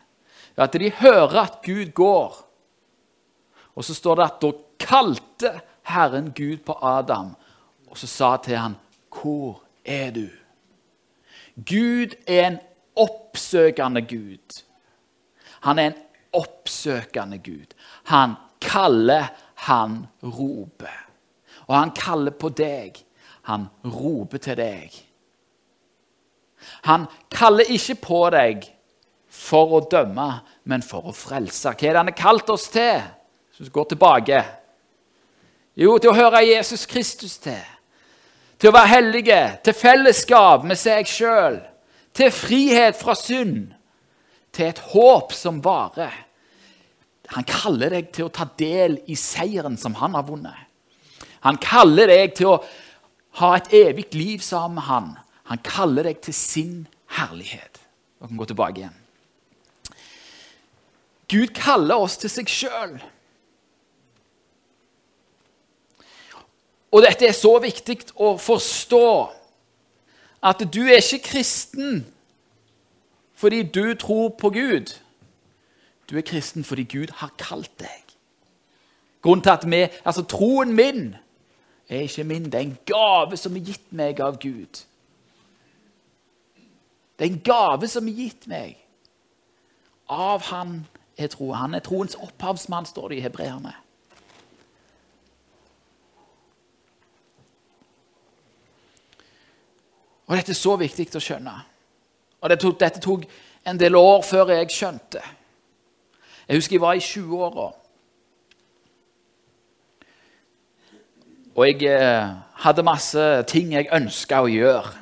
er 0.55 0.63
at 0.69 0.79
de 0.79 0.93
hører 1.01 1.41
at 1.43 1.59
Gud 1.67 1.91
går. 1.91 2.39
Og 3.75 3.85
så 3.85 3.99
står 3.99 4.21
det 4.21 4.29
at 4.29 4.41
da 4.47 4.53
kalte 4.79 5.53
Herren 5.91 6.31
Gud 6.37 6.63
på 6.65 6.79
Adam, 6.81 7.35
og 7.91 7.99
så 7.99 8.07
sa 8.07 8.37
til 8.37 8.57
han, 8.57 8.77
'Hvor 9.11 9.64
er 9.85 10.11
du?' 10.11 10.45
Gud 11.57 12.15
er 12.27 12.47
en 12.47 12.59
oppsøkende 12.97 14.03
Gud. 14.03 14.63
Han 15.61 15.79
er 15.79 15.87
en 15.87 15.99
oppsøkende 16.33 17.39
Gud. 17.39 17.75
Han 18.05 18.35
kaller, 18.61 19.27
han 19.55 20.07
roper. 20.23 21.09
Og 21.67 21.79
han 21.79 21.91
kaller 21.91 22.31
på 22.31 22.49
deg. 22.49 22.99
Han 23.43 23.69
roper 23.85 24.39
til 24.39 24.57
deg. 24.57 24.93
Han 26.85 27.07
kaller 27.31 27.69
ikke 27.69 27.95
på 27.95 28.21
deg 28.33 28.67
for 29.29 29.77
å 29.77 29.85
dømme, 29.91 30.29
men 30.65 30.83
for 30.83 31.11
å 31.11 31.15
frelse. 31.17 31.73
Hva 31.75 31.89
er 31.89 31.93
det 31.93 32.01
han 32.01 32.13
har 32.13 32.19
kalt 32.19 32.51
oss 32.51 32.69
til? 32.73 33.03
Så 33.53 33.67
vi 33.67 33.73
går 33.75 33.89
tilbake. 33.93 34.43
Jo, 35.77 35.97
til 35.99 36.13
å 36.13 36.17
høre 36.17 36.45
Jesus 36.47 36.87
Kristus 36.87 37.37
til. 37.43 37.74
Til 38.65 38.71
å 38.71 38.79
være 38.79 38.89
hellige, 38.95 39.39
til 39.61 39.75
fellesskap 39.77 40.63
med 40.65 40.79
seg 40.81 41.05
sjøl, 41.05 41.59
til 42.17 42.31
frihet 42.33 42.97
fra 42.97 43.13
synd, 43.13 43.75
til 44.57 44.71
et 44.71 44.81
håp 44.95 45.35
som 45.37 45.59
varer. 45.61 46.15
Han 47.35 47.45
kaller 47.45 47.93
deg 47.93 48.09
til 48.17 48.25
å 48.25 48.33
ta 48.33 48.47
del 48.57 48.97
i 49.05 49.19
seieren 49.21 49.77
som 49.77 49.99
han 50.01 50.17
har 50.17 50.25
vunnet. 50.25 50.57
Han 51.45 51.61
kaller 51.61 52.09
deg 52.09 52.33
til 52.41 52.55
å 52.55 52.57
ha 53.43 53.51
et 53.59 53.69
evig 53.77 54.07
liv 54.17 54.41
sammen 54.41 54.79
med 54.79 54.89
han. 54.89 55.13
Han 55.53 55.61
kaller 55.61 56.09
deg 56.09 56.25
til 56.25 56.39
sin 56.41 56.75
herlighet. 57.21 57.83
Dere 58.17 58.33
kan 58.33 58.41
gå 58.41 58.49
tilbake 58.49 58.81
igjen. 58.81 59.01
Gud 61.37 61.53
kaller 61.61 62.01
oss 62.09 62.17
til 62.17 62.33
seg 62.33 62.49
sjøl. 62.49 62.97
Og 66.95 67.03
dette 67.03 67.27
er 67.27 67.35
så 67.35 67.57
viktig 67.59 67.97
å 68.23 68.37
forstå 68.39 69.07
at 70.47 70.61
du 70.71 70.85
er 70.85 71.01
ikke 71.01 71.25
kristen 71.27 72.05
fordi 73.35 73.65
du 73.67 73.97
tror 73.99 74.29
på 74.39 74.53
Gud. 74.55 74.95
Du 76.07 76.15
er 76.17 76.23
kristen 76.23 76.65
fordi 76.65 76.85
Gud 76.87 77.11
har 77.19 77.35
kalt 77.39 77.73
deg. 77.83 78.15
Grunnen 79.25 79.43
til 79.43 79.51
at 79.51 79.67
vi, 79.67 79.81
altså 80.05 80.23
Troen 80.23 80.71
min 80.77 81.17
er 81.89 82.07
ikke 82.07 82.25
min, 82.25 82.45
det 82.45 82.55
er 82.55 82.69
en 82.69 82.79
gave 82.87 83.37
som 83.37 83.57
er 83.57 83.67
gitt 83.67 83.93
meg 83.93 84.23
av 84.23 84.39
Gud. 84.39 84.85
Det 87.19 87.27
er 87.27 87.33
en 87.33 87.43
gave 87.45 87.89
som 87.91 88.09
er 88.09 88.21
gitt 88.23 88.47
meg 88.47 88.79
av 90.09 90.47
Han 90.53 90.85
er 91.19 91.27
tro. 91.33 91.53
Han 91.53 91.75
er 91.75 91.83
troens 91.83 92.15
opphavsmann, 92.15 92.87
står 92.87 93.09
det 93.09 93.19
i 93.19 93.25
hebreerne. 93.27 93.75
Og 100.27 100.37
Dette 100.37 100.55
er 100.55 100.59
så 100.59 100.77
viktig 100.81 101.09
å 101.17 101.23
skjønne. 101.23 101.55
Og 102.41 102.51
Dette 102.51 102.65
tok, 102.65 102.77
dette 102.81 103.01
tok 103.03 103.25
en 103.65 103.81
del 103.81 103.97
år 103.97 104.23
før 104.25 104.53
jeg 104.55 104.73
skjønte. 104.73 105.23
Jeg 106.49 106.61
husker 106.61 106.77
jeg 106.77 106.85
var 106.85 106.99
i 106.99 107.05
20-åra. 107.05 107.71
Og 111.55 111.69
jeg 111.69 111.87
eh, 111.87 112.35
hadde 112.65 112.85
masse 112.87 113.25
ting 113.49 113.73
jeg 113.73 113.93
ønska 113.95 114.43
å 114.43 114.51
gjøre. 114.51 114.93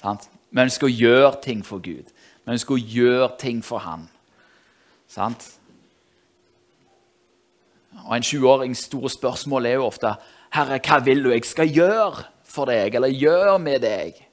Sant? 0.00 0.28
Vi 0.50 0.64
ønsker 0.64 0.88
å 0.88 0.92
gjøre 0.92 1.34
ting 1.44 1.62
for 1.64 1.82
Gud. 1.84 2.10
Vi 2.44 2.54
ønsker 2.56 2.74
å 2.74 2.80
gjøre 2.80 3.30
ting 3.40 3.62
for 3.64 3.84
Han. 3.84 4.08
Sant? 5.08 5.46
Og 8.04 8.16
En 8.16 8.24
20-årings 8.24 8.86
store 8.88 9.10
spørsmål 9.10 9.66
er 9.66 9.78
jo 9.78 9.88
ofte 9.88 10.14
Herre, 10.54 10.80
hva 10.80 10.98
vil 11.04 11.22
du 11.24 11.30
jeg 11.32 11.44
skal 11.44 11.68
gjøre 11.68 12.24
for 12.48 12.70
deg, 12.70 12.96
eller 12.96 13.12
gjør 13.12 13.58
med 13.62 13.84
deg? 13.84 14.24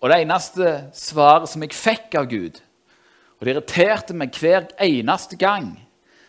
Og 0.00 0.08
Det 0.08 0.16
eneste 0.22 0.68
svaret 0.96 1.48
som 1.52 1.62
jeg 1.62 1.76
fikk 1.76 2.16
av 2.16 2.28
Gud, 2.30 2.60
og 3.36 3.44
det 3.44 3.52
irriterte 3.54 4.16
meg 4.16 4.36
hver 4.36 4.68
eneste 4.80 5.36
gang, 5.36 5.74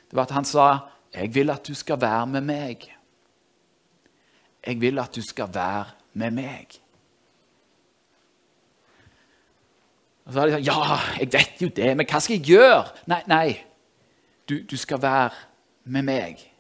det 0.10 0.16
var 0.16 0.28
at 0.28 0.36
han 0.36 0.46
sa, 0.46 0.80
'Jeg 1.14 1.36
vil 1.36 1.50
at 1.50 1.68
du 1.68 1.74
skal 1.74 2.02
være 2.02 2.28
med 2.28 2.42
meg.' 2.42 2.92
Jeg 4.68 4.82
vil 4.82 5.00
at 5.00 5.16
du 5.16 5.22
skal 5.22 5.54
være 5.54 5.86
med 6.14 6.32
meg. 6.32 6.68
Og 10.26 10.34
så 10.34 10.40
har 10.40 10.48
de 10.48 10.54
sånn 10.54 10.64
ja, 10.64 11.00
jeg 11.20 11.34
vet 11.34 11.62
jo 11.62 11.68
det, 11.68 11.98
men 11.98 12.06
hva 12.06 12.20
skal 12.20 12.36
jeg 12.36 12.46
gjøre? 12.46 12.86
Nei, 13.08 13.22
nei. 13.28 13.66
Du, 14.50 14.62
du 14.64 14.78
skal 14.78 15.02
være 15.02 15.34
med 15.84 16.04
meg. 16.04 16.52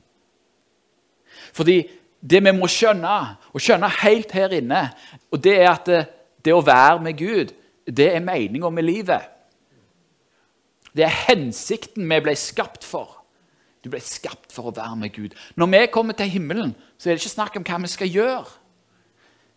Fordi 1.53 1.77
det 2.21 2.43
vi 2.45 2.53
må 2.53 2.69
skjønne, 2.69 3.17
og 3.51 3.61
skjønne 3.61 3.89
helt 4.01 4.31
her 4.35 4.53
inne, 4.53 4.83
og 5.31 5.41
det 5.43 5.55
er 5.57 5.69
at 5.71 5.89
det, 5.89 6.01
det 6.45 6.53
å 6.53 6.63
være 6.65 7.01
med 7.03 7.17
Gud, 7.17 7.53
det 7.85 8.11
er 8.15 8.23
meninga 8.23 8.69
med 8.69 8.85
livet. 8.85 9.25
Det 10.95 11.05
er 11.07 11.19
hensikten 11.31 12.07
vi 12.09 12.19
ble 12.23 12.35
skapt 12.37 12.85
for. 12.85 13.17
Du 13.81 13.89
ble 13.89 14.01
skapt 14.03 14.51
for 14.53 14.69
å 14.69 14.75
være 14.75 14.97
med 14.99 15.13
Gud. 15.15 15.35
Når 15.57 15.69
vi 15.73 15.85
kommer 15.93 16.17
til 16.17 16.29
himmelen, 16.29 16.75
så 16.97 17.09
er 17.09 17.15
det 17.15 17.23
ikke 17.23 17.33
snakk 17.33 17.57
om 17.57 17.65
hva 17.65 17.79
vi 17.81 17.89
skal 17.89 18.11
gjøre. 18.13 18.57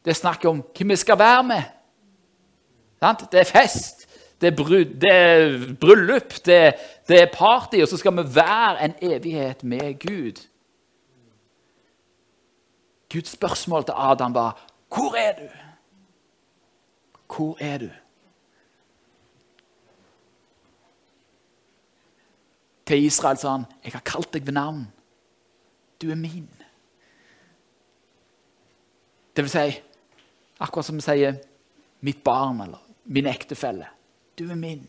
Det 0.05 0.13
er 0.13 0.21
snakk 0.21 0.45
om 0.49 0.63
hvem 0.77 0.95
vi 0.95 1.01
skal 1.01 1.19
være 1.21 1.45
med. 1.49 1.71
Det 3.33 3.41
er 3.43 3.49
fest, 3.49 4.07
det 4.41 4.49
er, 4.53 4.57
brud, 4.57 4.95
det 5.01 5.11
er 5.13 5.59
bryllup, 5.81 6.33
det, 6.47 6.61
det 7.09 7.19
er 7.21 7.33
party, 7.33 7.83
og 7.85 7.89
så 7.89 7.99
skal 8.01 8.17
vi 8.17 8.25
være 8.35 8.85
en 8.87 8.95
evighet 9.03 9.65
med 9.65 9.99
Gud. 10.01 10.41
Guds 13.13 13.31
spørsmål 13.31 13.85
til 13.85 13.95
Adam 13.97 14.35
var 14.35 14.67
'Hvor 14.89 15.15
er 15.15 15.33
du?' 15.33 15.57
Hvor 17.37 17.57
er 17.61 17.79
du? 17.79 17.91
Til 22.87 23.05
Israel 23.05 23.39
sa 23.39 23.51
han, 23.51 23.65
'Jeg 23.85 23.93
har 23.93 24.01
kalt 24.01 24.33
deg 24.33 24.47
ved 24.47 24.53
navn. 24.53 24.93
Du 26.03 26.11
er 26.11 26.15
min.' 26.15 26.63
Det 29.37 29.45
vil 29.45 29.51
si, 29.51 29.83
akkurat 30.61 30.85
som 30.85 30.97
vi 30.97 31.01
sier 31.01 31.35
'mitt 32.01 32.23
barn' 32.25 32.63
eller 32.63 32.79
min 33.05 33.27
ektefelle. 33.27 33.87
Du 34.39 34.51
er 34.51 34.55
min. 34.55 34.89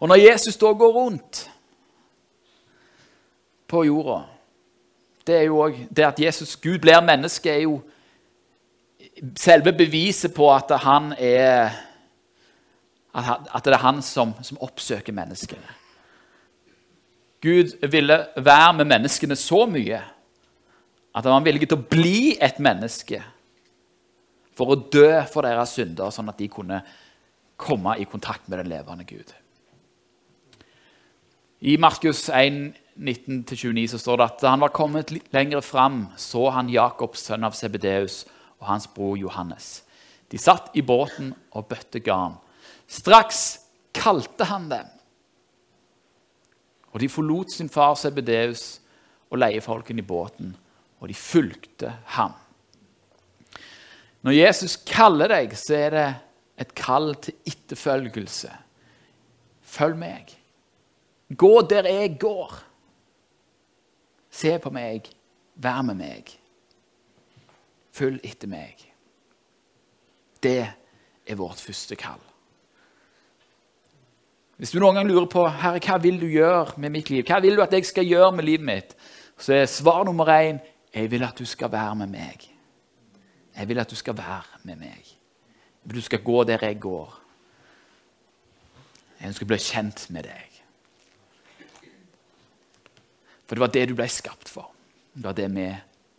Og 0.00 0.08
når 0.08 0.14
Jesus 0.14 0.56
da 0.56 0.66
går 0.66 0.92
rundt 0.92 1.50
på 3.68 3.84
jorda 3.84 4.33
det 5.26 5.36
er 5.38 5.42
jo 5.48 5.58
også, 5.58 5.86
det 5.96 6.04
at 6.04 6.20
Jesus, 6.20 6.56
Gud 6.56 6.78
blir 6.78 7.00
menneske, 7.00 7.50
er 7.50 7.64
jo 7.64 7.80
selve 9.38 9.72
beviset 9.72 10.34
på 10.34 10.50
at 10.54 10.72
han 10.84 11.12
er 11.18 11.70
At 13.14 13.62
det 13.64 13.72
er 13.72 13.78
han 13.78 14.02
som, 14.02 14.32
som 14.42 14.58
oppsøker 14.58 15.14
menneskene. 15.14 15.68
Gud 17.40 17.76
ville 17.86 18.16
være 18.36 18.72
med 18.74 18.84
menneskene 18.84 19.36
så 19.36 19.66
mye 19.70 20.00
at 21.14 21.24
han 21.24 21.36
var 21.36 21.44
villig 21.46 21.68
til 21.68 21.78
å 21.78 21.86
bli 21.86 22.34
et 22.42 22.58
menneske 22.58 23.20
for 24.58 24.72
å 24.72 24.80
dø 24.90 25.22
for 25.30 25.46
deres 25.46 25.76
synder, 25.76 26.10
sånn 26.10 26.32
at 26.32 26.40
de 26.42 26.48
kunne 26.50 26.80
komme 27.56 27.94
i 28.02 28.06
kontakt 28.10 28.48
med 28.48 28.58
den 28.58 28.72
levende 28.72 29.06
Gud. 29.06 29.30
I 31.60 31.76
Markus 31.78 32.26
1, 32.28 32.74
19-29 32.96 33.88
så 33.90 33.98
står 33.98 34.20
det 34.20 34.26
at 34.28 34.42
da 34.44 34.52
han 34.54 34.62
var 34.62 34.74
kommet 34.74 35.10
litt 35.10 35.32
lenger 35.34 35.64
fram, 35.64 36.06
så 36.20 36.48
han 36.54 36.70
Jakobs 36.70 37.26
sønn 37.26 37.46
av 37.46 37.56
Sebedeus, 37.58 38.22
og 38.62 38.68
hans 38.70 38.86
bror 38.90 39.16
Johannes. 39.18 39.82
De 40.30 40.38
satt 40.40 40.70
i 40.78 40.82
båten 40.82 41.32
og 41.54 41.66
bøtte 41.70 42.00
garn. 42.02 42.38
Straks 42.88 43.42
kalte 43.94 44.46
han 44.48 44.68
dem. 44.70 44.88
Og 46.94 47.02
de 47.02 47.10
forlot 47.10 47.52
sin 47.52 47.70
far 47.72 47.96
Sebedeus 47.98 48.78
og 49.30 49.40
leiefolken 49.42 49.98
i 49.98 50.06
båten, 50.06 50.54
og 51.02 51.10
de 51.10 51.16
fulgte 51.18 51.90
ham. 52.14 52.36
Når 54.24 54.38
Jesus 54.38 54.78
kaller 54.88 55.34
deg, 55.34 55.52
så 55.58 55.74
er 55.76 55.90
det 55.92 56.06
et 56.62 56.70
kall 56.78 57.10
til 57.20 57.34
etterfølgelse. 57.50 58.52
Følg 59.74 59.98
meg. 60.00 60.30
Gå 61.34 61.52
der 61.68 61.88
jeg 61.90 62.14
går. 62.22 62.54
Se 64.34 64.56
på 64.58 64.72
meg. 64.74 65.08
Vær 65.54 65.82
med 65.86 66.00
meg. 66.00 66.34
Følg 67.94 68.18
etter 68.26 68.50
meg. 68.50 68.80
Det 70.42 70.60
er 71.24 71.38
vårt 71.38 71.62
første 71.62 71.96
kall. 71.96 72.22
Hvis 74.58 74.70
du 74.70 74.78
noen 74.78 74.98
gang 74.98 75.08
lurer 75.10 75.26
på 75.30 75.42
Herre, 75.50 75.80
hva 75.82 75.98
vil 76.02 76.18
du 76.20 76.28
gjøre 76.30 76.78
med 76.78 76.92
mitt 76.94 77.10
liv, 77.10 77.24
hva 77.26 77.40
vil 77.42 77.56
du 77.58 77.62
at 77.64 77.72
jeg 77.74 77.86
skal 77.88 78.06
gjøre 78.06 78.34
med 78.36 78.46
livet 78.46 78.66
mitt, 78.66 78.94
så 79.38 79.56
er 79.56 79.70
svar 79.70 80.04
nummer 80.06 80.30
én 80.30 80.60
jeg 80.94 81.10
vil 81.10 81.24
at 81.26 81.38
du 81.38 81.44
skal 81.44 81.72
være 81.72 81.96
med 82.04 82.12
meg. 82.12 82.44
Jeg 83.56 83.68
vil 83.68 83.82
at 83.82 83.90
du 83.90 83.98
skal 83.98 84.16
være 84.16 84.60
med 84.62 84.76
meg. 84.78 85.02
Jeg 85.02 85.90
vil 85.90 85.96
at 85.96 86.02
du 86.02 86.06
skal 86.06 86.22
gå 86.22 86.44
der 86.44 86.62
jeg 86.62 86.80
går. 86.80 87.20
Jeg 89.20 89.28
ønsker 89.32 89.46
å 89.46 89.50
bli 89.50 89.58
kjent 89.58 90.06
med 90.14 90.28
deg. 90.28 90.53
For 93.54 93.60
det 93.60 93.62
var 93.62 93.70
det 93.70 93.86
du 93.86 93.94
ble 93.94 94.06
skapt 94.10 94.48
for. 94.50 94.72
Det 95.14 95.22
var 95.22 95.34
det 95.38 95.44
vi 95.54 95.64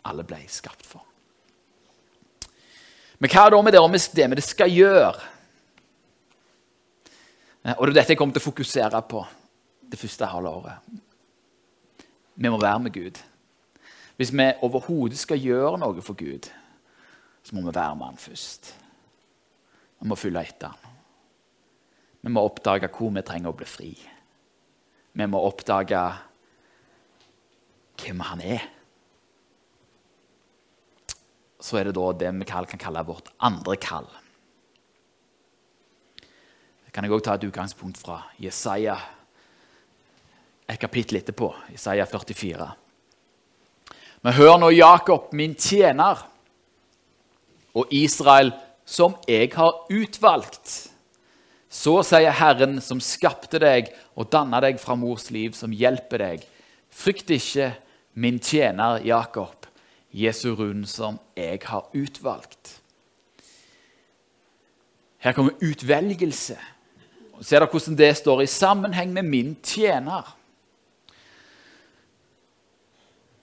alle 0.08 0.24
ble 0.24 0.38
skapt 0.48 0.86
for. 0.88 1.02
Men 3.20 3.32
hva 3.34 3.50
da 3.52 3.58
med 3.60 3.74
det, 3.76 4.04
det 4.16 4.28
vi 4.32 4.44
skal 4.46 4.72
gjøre? 4.72 5.10
Og 7.76 7.82
det 7.84 7.90
er 7.90 7.98
dette 7.98 8.14
jeg 8.14 8.20
kommer 8.22 8.38
til 8.38 8.40
å 8.40 8.46
fokusere 8.46 9.02
på 9.12 9.24
det 9.92 10.00
første 10.00 10.30
halve 10.32 10.54
året. 10.62 10.94
Vi 12.40 12.52
må 12.54 12.60
være 12.62 12.86
med 12.86 12.96
Gud. 12.96 13.20
Hvis 14.16 14.32
vi 14.32 14.46
overhodet 14.64 15.20
skal 15.20 15.42
gjøre 15.44 15.82
noe 15.82 16.04
for 16.06 16.16
Gud, 16.16 16.48
så 17.44 17.58
må 17.58 17.66
vi 17.66 17.74
være 17.76 17.98
med 18.00 18.14
han 18.14 18.22
først. 18.22 18.70
Vi 20.00 20.08
må 20.08 20.16
følge 20.16 20.46
etter 20.54 20.72
han. 20.72 20.96
Vi 22.24 22.32
må 22.32 22.46
oppdage 22.48 22.88
hvor 22.96 23.12
vi 23.12 23.26
trenger 23.28 23.52
å 23.52 23.60
bli 23.60 23.68
fri. 23.68 23.92
Vi 25.20 25.28
må 25.28 25.44
oppdage 25.44 26.06
hvem 28.02 28.22
han 28.28 28.42
er. 28.42 28.68
Så 31.62 31.80
er 31.80 31.88
det 31.88 31.96
da 31.98 32.12
det 32.14 32.32
vi 32.40 32.46
kan 32.46 32.82
kalle 32.82 33.04
vårt 33.08 33.32
andre 33.40 33.76
kall. 33.82 34.08
Det 36.86 36.94
kan 36.94 37.04
jeg 37.04 37.16
òg 37.16 37.24
ta 37.26 37.36
et 37.36 37.48
utgangspunkt 37.48 37.98
fra 38.00 38.22
Jesaja, 38.40 38.98
et 40.70 40.80
kapittel 40.82 41.20
etterpå, 41.20 41.52
Jesaja 41.74 42.06
44. 42.06 42.70
Men 44.26 44.34
hør 44.34 44.58
nå, 44.58 44.72
Jakob, 44.74 45.30
min 45.38 45.54
tjener, 45.54 46.24
og 47.76 47.92
Israel, 47.94 48.54
som 48.86 49.18
jeg 49.28 49.52
har 49.54 49.86
utvalgt. 49.92 50.72
Så 51.70 52.00
sier 52.08 52.34
Herren, 52.34 52.80
som 52.82 53.02
skapte 53.04 53.60
deg 53.60 53.92
og 54.16 54.30
danna 54.32 54.62
deg 54.64 54.80
fra 54.80 54.96
mors 54.98 55.28
liv, 55.34 55.54
som 55.58 55.74
hjelper 55.76 56.24
deg. 56.24 56.46
Frykt 56.96 57.30
ikke, 57.30 57.74
min 58.16 58.40
tjener 58.40 59.02
Jakob, 59.04 59.68
Jesu 60.16 60.54
rund 60.56 60.86
som 60.88 61.20
jeg 61.36 61.60
har 61.68 61.90
utvalgt. 61.92 62.78
Her 65.20 65.36
kommer 65.36 65.58
utvelgelse. 65.60 66.56
Ser 67.42 67.60
dere 67.60 67.68
hvordan 67.68 67.98
det 68.00 68.14
står 68.16 68.46
i 68.46 68.48
sammenheng 68.48 69.12
med 69.12 69.28
min 69.28 69.56
tjener? 69.64 70.32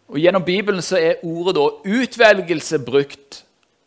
Og 0.09 0.21
Gjennom 0.21 0.45
Bibelen 0.45 0.83
så 0.85 0.97
er 0.97 1.21
ordet 1.25 1.57
da 1.57 1.69
utvelgelse 2.01 2.81
brukt 2.85 3.43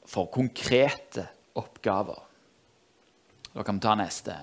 for 0.06 0.30
konkrete 0.30 1.26
oppgaver. 1.56 2.22
Da 3.56 3.64
kan 3.64 3.80
vi 3.80 3.86
ta 3.86 3.96
neste. 3.98 4.36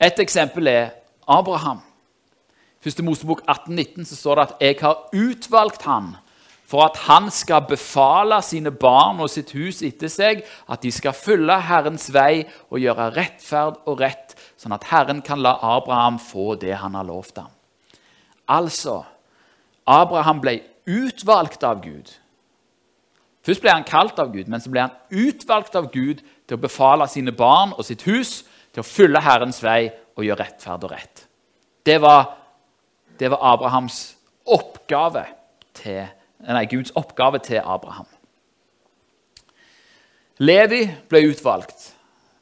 Et 0.00 0.20
eksempel 0.20 0.68
er 0.68 0.90
Abraham. 1.28 1.80
Første 2.84 3.02
Mosebok 3.02 3.42
18-19 3.48 4.04
så 4.06 4.16
står 4.16 4.34
det 4.34 4.42
at 4.42 4.56
'jeg 4.60 4.76
har 4.80 5.08
utvalgt 5.12 5.82
han 5.82 6.16
for 6.68 6.84
at 6.84 6.96
han 7.08 7.30
skal 7.30 7.64
befale 7.68 8.42
sine 8.42 8.70
barn 8.70 9.20
og 9.20 9.30
sitt 9.30 9.52
hus 9.56 9.80
etter 9.82 10.10
seg, 10.12 10.42
at 10.68 10.82
de 10.82 10.90
skal 10.92 11.16
følge 11.16 11.60
Herrens 11.64 12.10
vei 12.12 12.44
og 12.70 12.82
gjøre 12.82 13.16
rettferd 13.16 13.78
og 13.88 14.00
rett, 14.00 14.34
sånn 14.60 14.76
at 14.76 14.84
Herren 14.84 15.22
kan 15.24 15.40
la 15.40 15.56
Abraham 15.62 16.18
få 16.18 16.54
det 16.60 16.76
han 16.76 16.94
har 16.94 17.04
lovt 17.08 17.40
ham. 17.40 17.48
Altså, 18.48 19.04
Abraham 19.86 20.42
ble 20.44 20.60
utvalgt 20.84 21.64
av 21.64 21.80
Gud. 21.80 22.12
Først 23.48 23.64
ble 23.64 23.72
han 23.72 23.86
kalt 23.88 24.18
av 24.20 24.32
Gud, 24.34 24.48
men 24.48 24.60
så 24.60 24.68
ble 24.68 24.84
han 24.84 24.96
utvalgt 25.08 25.76
av 25.78 25.88
Gud 25.92 26.20
til 26.20 26.58
å 26.58 26.60
befale 26.60 27.08
sine 27.08 27.32
barn 27.32 27.72
og 27.78 27.86
sitt 27.88 28.04
hus 28.04 28.42
til 28.74 28.82
å 28.82 28.88
følge 28.88 29.24
Herrens 29.24 29.62
vei 29.64 29.88
og 30.18 30.26
gjøre 30.26 30.44
rettferd 30.44 30.84
og 30.84 30.92
rett. 30.92 31.24
Det 31.80 31.96
var, 32.02 32.28
det 33.18 33.30
var 33.30 33.42
Abrahams 33.52 34.16
oppgave 34.46 35.24
til, 35.74 36.06
nei, 36.46 36.64
Guds 36.70 36.94
oppgave 36.96 37.40
til 37.44 37.60
Abraham. 37.64 38.06
Levi 40.38 40.84
ble 41.10 41.24
utvalgt. 41.32 41.94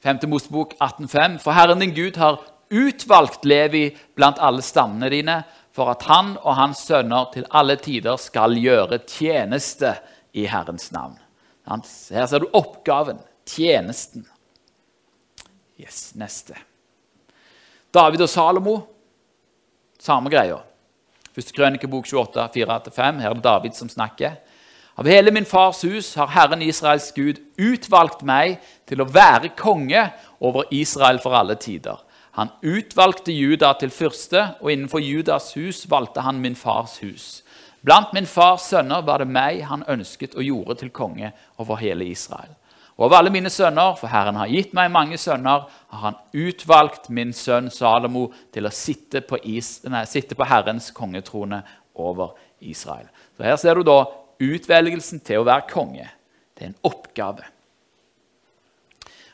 5. 0.05 0.29
Mosebok 0.29 0.75
18,5. 0.83 1.39
For 1.43 1.57
Herren 1.57 1.81
din 1.81 1.95
Gud 1.97 2.19
har 2.21 2.43
utvalgt 2.71 3.47
Levi 3.49 3.89
blant 4.15 4.39
alle 4.43 4.63
stammene 4.63 5.11
dine 5.11 5.41
for 5.77 5.93
at 5.93 6.07
han 6.09 6.35
og 6.41 6.57
hans 6.57 6.85
sønner 6.89 7.31
til 7.35 7.47
alle 7.51 7.77
tider 7.81 8.17
skal 8.21 8.57
gjøre 8.57 9.03
tjeneste 9.09 9.93
i 10.37 10.47
Herrens 10.49 10.91
navn. 10.93 11.17
Her 11.67 12.27
ser 12.29 12.45
du 12.45 12.51
oppgaven, 12.55 13.19
tjenesten. 13.47 14.27
Yes, 15.81 16.15
Neste. 16.17 16.57
David 17.93 18.23
og 18.25 18.31
Salomo, 18.31 18.77
samme 20.03 20.31
greia. 20.33 20.59
Første 21.37 21.53
krønikebok 21.53 22.07
28, 22.09 22.49
4-5. 22.57 23.21
Her 23.21 23.31
er 23.31 23.37
det 23.37 23.45
David 23.45 23.77
som 23.77 23.91
snakker. 23.93 24.39
Av 24.97 25.05
hele 25.05 25.33
min 25.35 25.45
fars 25.45 25.83
hus 25.85 26.15
har 26.17 26.31
Herren 26.33 26.63
Israels 26.65 27.11
Gud 27.13 27.43
utvalgt 27.61 28.23
meg 28.25 28.63
til 28.89 29.03
å 29.03 29.09
være 29.13 29.53
konge 29.59 30.07
over 30.41 30.65
Israel 30.73 31.21
for 31.21 31.37
alle 31.37 31.59
tider. 31.61 32.01
Han 32.37 32.53
utvalgte 32.65 33.33
Juda 33.33 33.75
til 33.81 33.93
fyrste, 33.93 34.43
og 34.61 34.73
innenfor 34.73 35.01
Judas 35.05 35.51
hus 35.57 35.85
valgte 35.89 36.25
han 36.25 36.41
min 36.41 36.57
fars 36.57 36.99
hus. 37.05 37.43
Blant 37.85 38.13
min 38.17 38.29
fars 38.29 38.71
sønner 38.73 39.05
var 39.05 39.21
det 39.21 39.29
meg 39.29 39.63
han 39.69 39.85
ønsket 39.89 40.35
og 40.37 40.45
gjorde 40.45 40.81
til 40.81 40.93
konge 40.93 41.31
over 41.61 41.81
hele 41.81 42.09
Israel. 42.09 42.53
Av 42.97 43.13
alle 43.13 43.31
mine 43.33 43.51
sønner, 43.53 43.93
for 44.01 44.09
Herren 44.09 44.39
har 44.41 44.49
gitt 44.49 44.73
meg 44.77 44.89
mange 44.93 45.19
sønner, 45.21 45.67
har 45.93 46.01
han 46.01 46.17
utvalgt 46.33 47.11
min 47.13 47.35
sønn 47.37 47.69
Salomo 47.71 48.31
til 48.55 48.65
å 48.65 48.73
sitte 48.73 49.21
på, 49.21 49.37
is, 49.45 49.83
nei, 49.85 50.07
sitte 50.09 50.39
på 50.39 50.47
Herrens 50.49 50.89
kongetrone 50.97 51.61
over 51.93 52.33
Israel. 52.65 53.11
Så 53.37 53.45
Her 53.45 53.59
ser 53.61 53.77
du 53.77 53.85
da 53.85 53.99
utvelgelsen 54.41 55.21
til 55.25 55.43
å 55.43 55.49
være 55.49 55.69
konge. 55.69 56.09
Det 56.57 56.65
er 56.65 56.73
en 56.73 56.81
oppgave. 56.89 57.45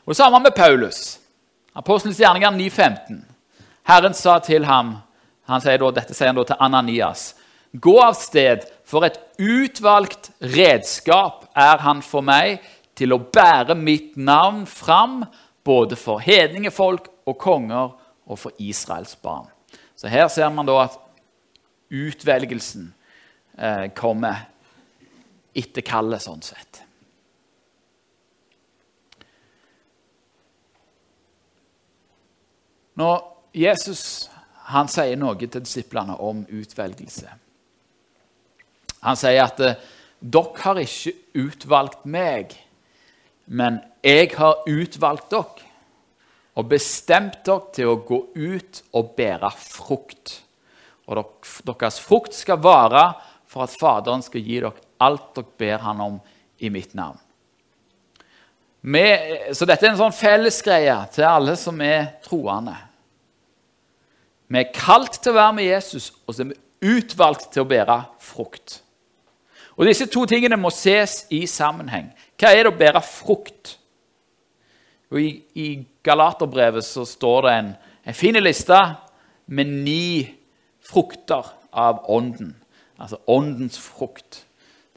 Og 0.03 0.11
Det 0.11 0.19
samme 0.19 0.43
med 0.43 0.55
Paulus. 0.55 1.19
Apostelens 1.73 2.19
gjerninger 2.19 2.51
9,15. 2.51 3.23
Herren 3.87 4.13
sa 4.13 4.37
til 4.43 4.67
ham 4.67 4.97
han 5.47 5.63
sier 5.63 5.79
da, 5.79 5.91
Dette 5.91 6.15
sier 6.15 6.31
han 6.31 6.37
da 6.37 6.45
til 6.47 6.59
Ananias. 6.63 7.33
Gå 7.73 7.95
av 7.99 8.13
sted, 8.15 8.67
for 8.85 9.03
et 9.07 9.17
utvalgt 9.41 10.29
redskap 10.53 11.47
er 11.57 11.81
han 11.81 12.03
for 12.05 12.23
meg 12.23 12.61
til 12.95 13.15
å 13.15 13.21
bære 13.33 13.75
mitt 13.79 14.17
navn 14.17 14.65
fram, 14.69 15.23
både 15.63 15.95
for 15.95 16.19
hedningefolk 16.23 17.07
og 17.25 17.37
konger 17.39 17.93
og 18.27 18.39
for 18.39 18.51
Israels 18.59 19.15
barn. 19.15 19.47
Så 19.95 20.11
her 20.11 20.27
ser 20.27 20.49
man 20.51 20.67
da 20.67 20.81
at 20.83 20.97
utvelgelsen 21.93 22.89
eh, 23.57 23.87
kommer 23.95 24.49
etter 25.55 25.85
kallet, 25.85 26.23
sånn 26.23 26.41
sett. 26.43 26.81
Når 32.99 33.21
Jesus 33.57 34.29
han 34.73 34.87
sier 34.91 35.17
noe 35.19 35.35
til 35.39 35.63
disiplene 35.63 36.15
om 36.23 36.43
utvelgelse 36.47 37.31
Han 39.03 39.17
sier 39.19 39.43
at 39.43 39.59
eh, 39.59 39.79
dere 40.23 40.61
har 40.63 40.79
ikke 40.79 41.11
utvalgt 41.43 42.05
meg, 42.07 42.53
men 43.45 43.81
jeg 44.03 44.31
har 44.37 44.63
utvalgt 44.69 45.31
dere 45.33 45.69
og 46.53 46.69
bestemt 46.69 47.41
dere 47.45 47.73
til 47.73 47.89
å 47.89 47.99
gå 48.05 48.19
ut 48.35 48.81
og 48.93 49.13
bære 49.17 49.49
frukt. 49.57 50.35
Og 51.09 51.19
deres 51.65 51.99
frukt 51.99 52.35
skal 52.37 52.61
vare 52.61 53.07
for 53.49 53.65
at 53.65 53.73
Faderen 53.77 54.23
skal 54.25 54.43
gi 54.45 54.59
dere 54.61 54.73
alt 55.03 55.33
dere 55.35 55.57
ber 55.59 55.83
Han 55.83 56.01
om 56.01 56.19
i 56.63 56.69
mitt 56.69 56.93
navn. 56.95 57.17
Med, 58.83 59.55
så 59.55 59.65
dette 59.65 59.87
er 59.87 59.93
en 59.93 59.99
sånn 59.99 60.15
fellesgreie 60.15 60.95
til 61.15 61.23
alle 61.23 61.55
som 61.59 61.77
er 61.83 62.17
troende. 62.25 62.75
Vi 64.51 64.59
er 64.59 64.73
kalt 64.75 65.21
til 65.23 65.31
å 65.31 65.37
være 65.39 65.55
med 65.57 65.69
Jesus, 65.69 66.09
og 66.27 66.35
så 66.35 66.43
er 66.43 66.51
vi 66.51 66.97
utvalgt 66.97 67.47
til 67.53 67.63
å 67.63 67.69
bære 67.69 67.95
frukt. 68.21 68.81
Og 69.79 69.87
Disse 69.87 70.05
to 70.11 70.25
tingene 70.29 70.59
må 70.59 70.69
ses 70.69 71.23
i 71.33 71.45
sammenheng. 71.49 72.11
Hva 72.43 72.49
er 72.51 72.65
det 72.65 72.73
å 72.73 72.75
bære 72.75 72.99
frukt? 73.07 73.77
Og 75.13 75.19
I, 75.21 75.29
i 75.55 75.67
Galaterbrevet 76.03 76.83
så 76.83 77.05
står 77.07 77.45
det 77.45 77.51
en, 77.55 77.69
en 78.03 78.17
fin 78.17 78.35
liste 78.41 78.79
med 79.47 79.69
ni 79.85 80.25
frukter 80.83 81.53
av 81.71 82.01
Ånden. 82.11 82.57
Altså 82.99 83.21
åndens 83.31 83.77
frukt. 83.79 84.41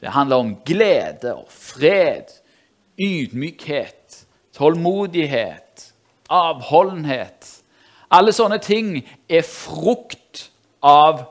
Det 0.03 0.11
handler 0.11 0.43
om 0.43 0.49
glede 0.67 1.31
og 1.37 1.47
fred, 1.47 2.33
ydmykhet, 2.99 4.25
tålmodighet, 4.57 5.85
avholdenhet. 6.27 7.47
Alle 8.11 8.33
sånne 8.35 8.59
ting 8.59 8.97
er 9.31 9.47
frukt 9.47 10.49
av, 10.83 11.23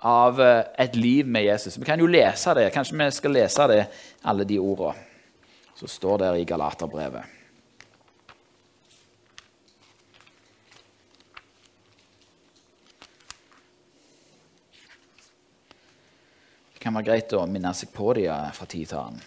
av 0.00 0.40
eh, 0.40 0.62
et 0.86 0.96
liv 0.96 1.28
med 1.28 1.44
Jesus. 1.44 1.76
Vi 1.76 1.84
kan 1.84 2.00
jo 2.00 2.08
lese 2.08 2.56
det. 2.56 2.70
Kanskje 2.72 2.96
vi 3.02 3.10
skal 3.20 3.36
lese 3.36 3.68
det, 3.68 3.82
alle 4.24 4.48
de 4.48 4.58
ordene 4.62 5.05
som 5.76 5.88
står 5.88 6.18
der 6.18 6.34
i 6.40 6.44
Galaterbrevet. 6.44 7.34
Det 16.74 16.80
kan 16.80 16.94
være 16.96 17.08
greit 17.10 17.34
å 17.34 17.44
minne 17.50 17.74
seg 17.74 17.90
på 17.92 18.12
dem 18.16 18.54
fra 18.56 18.68
tid 18.70 18.88
til 18.88 19.00
annen. 19.02 19.26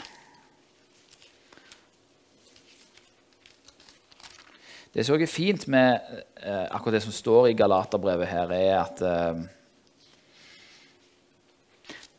Det 4.89 5.05
som 5.05 5.15
er 5.15 5.29
fint 5.29 5.67
med 5.69 5.99
eh, 6.41 6.65
akkurat 6.73 6.97
det 6.97 7.03
som 7.05 7.13
står 7.13 7.51
i 7.51 7.57
Galaterbrevet 7.57 8.27
her, 8.27 8.53
er 8.57 8.73
at 8.79 9.03
eh, 9.05 9.43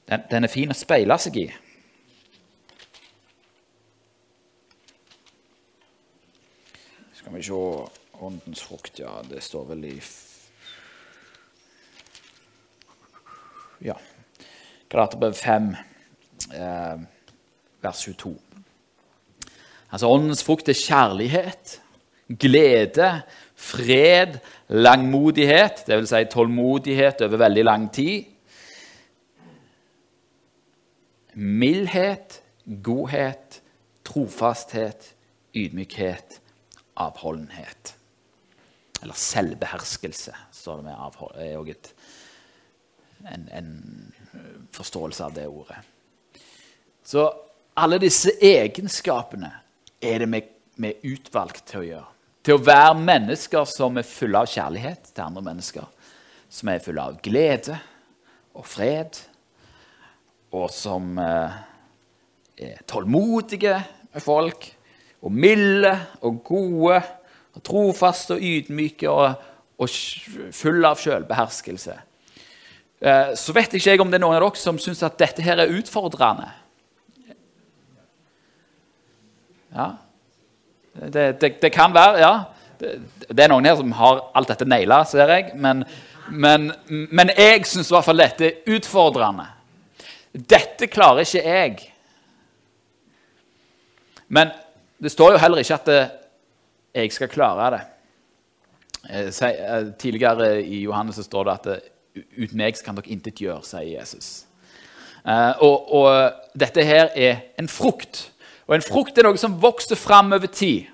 den, 0.06 0.22
den, 0.30 0.46
er 0.46 0.52
fin 0.52 0.70
å 0.70 0.76
speile 0.78 1.18
seg 1.18 1.40
i. 1.42 1.48
Skal 7.30 7.38
vi 7.38 7.42
se 7.46 8.22
Åndens 8.26 8.62
frukt, 8.62 8.98
ja. 8.98 9.10
Det 9.22 9.42
står 9.42 9.64
vel 9.68 9.84
i 9.84 10.00
Ja. 13.80 13.94
Galaterbrev 14.88 15.34
5, 15.34 15.76
eh, 16.54 16.98
vers 17.82 18.00
22. 18.02 18.34
Altså 19.92 20.10
Åndens 20.10 20.42
frukt 20.44 20.68
er 20.68 20.74
kjærlighet, 20.74 21.80
glede, 22.38 23.22
fred, 23.54 24.40
langmodighet, 24.68 25.86
dvs. 25.86 26.08
Si 26.08 26.24
tålmodighet 26.24 27.22
over 27.22 27.36
veldig 27.36 27.64
lang 27.64 27.92
tid. 27.92 28.24
Mildhet, 31.34 32.42
godhet, 32.82 33.62
trofasthet, 34.04 35.14
ydmykhet, 35.54 36.40
avholdenhet. 36.96 37.94
Eller 39.02 39.16
selvbeherskelse, 39.16 40.34
står 40.52 40.80
det 40.80 40.88
med. 40.90 40.98
Avhold, 40.98 41.36
er 41.40 41.58
òg 41.60 41.72
en, 43.28 43.48
en 43.52 43.70
forståelse 44.72 45.24
av 45.24 45.34
det 45.36 45.46
ordet. 45.48 45.80
Så 47.04 47.24
alle 47.80 47.98
disse 48.02 48.32
egenskapene 48.44 49.50
er 50.00 50.22
det 50.22 50.28
vi 50.30 50.90
er 50.90 51.08
utvalgt 51.12 51.64
til 51.68 51.82
å 51.82 51.86
gjøre. 51.88 52.08
Til 52.40 52.56
å 52.56 52.64
være 52.64 52.96
mennesker 52.96 53.66
som 53.68 53.98
er 54.00 54.08
fulle 54.08 54.40
av 54.40 54.48
kjærlighet 54.48 55.10
til 55.12 55.24
andre 55.26 55.42
mennesker. 55.50 55.88
Som 56.50 56.70
er 56.72 56.84
fulle 56.84 57.04
av 57.04 57.18
glede 57.22 57.76
og 58.56 58.64
fred. 58.68 59.18
Og 60.56 60.66
som 60.72 61.18
eh, 61.20 61.58
er 62.60 62.80
tålmodige 62.88 63.76
med 64.10 64.24
folk. 64.24 64.70
Og 65.20 65.32
milde 65.32 65.92
og 66.20 66.42
gode. 66.44 67.00
Og 67.54 67.64
trofaste 67.66 68.36
og 68.36 68.44
ydmyke 68.44 69.10
og, 69.10 69.34
og 69.78 69.88
fulle 70.54 70.88
av 70.88 71.00
selvbeherskelse. 71.00 71.96
Eh, 73.00 73.32
så 73.34 73.54
vet 73.56 73.74
ikke 73.74 73.94
jeg 73.94 74.02
om 74.02 74.10
det 74.12 74.20
er 74.20 74.24
noen 74.26 74.36
av 74.36 74.44
dere 74.44 74.60
som 74.60 74.78
syns 74.80 75.00
at 75.06 75.18
dette 75.20 75.42
her 75.44 75.62
er 75.62 75.72
utfordrende. 75.72 76.50
Ja, 79.70 79.86
det, 80.92 81.40
det, 81.40 81.52
det, 81.62 81.70
kan 81.72 81.94
være, 81.94 82.18
ja. 82.20 82.32
Det, 82.80 82.96
det, 83.28 83.44
er 83.44 83.52
noen 83.52 83.68
her 83.68 83.76
som 83.78 83.92
har 83.94 84.24
alt 84.36 84.50
dette 84.50 84.66
naila, 84.68 85.04
ser 85.08 85.30
jeg. 85.30 85.54
Men, 85.54 85.84
men, 86.28 86.72
men 86.88 87.32
jeg 87.36 87.64
syns 87.70 87.88
i 87.88 87.94
hvert 87.94 88.08
fall 88.08 88.20
dette 88.20 88.48
er 88.48 88.76
utfordrende. 88.76 89.46
Dette 90.30 90.90
klarer 90.90 91.24
ikke 91.24 91.44
jeg. 91.46 91.86
Men 94.28 94.52
det 95.00 95.12
står 95.12 95.34
jo 95.34 95.42
heller 95.42 95.62
ikke 95.62 95.78
at 95.80 95.90
jeg 96.94 97.12
skal 97.12 97.32
klare 97.32 97.70
det. 97.76 97.80
Eh, 99.10 99.30
eh, 99.48 99.86
tidligere 99.98 100.62
i 100.62 100.82
Johannes 100.82 101.16
så 101.16 101.24
står 101.24 101.44
det 101.44 101.54
at 101.54 101.88
uten 102.36 102.58
meg 102.58 102.76
kan 102.84 102.98
dere 102.98 103.12
intet 103.12 103.40
gjøre, 103.40 103.64
sier 103.64 103.94
Jesus. 103.94 104.44
Eh, 105.24 105.62
og, 105.64 105.88
og 105.94 106.58
dette 106.58 106.84
her 106.84 107.08
er 107.16 107.40
en 107.60 107.68
frukt 107.68 108.30
og 108.70 108.76
en 108.76 108.84
frukt 108.86 109.16
er 109.18 109.26
noe 109.26 109.38
som 109.40 109.56
vokser 109.58 109.98
fram 109.98 110.30
over 110.30 110.46
tid. 110.46 110.86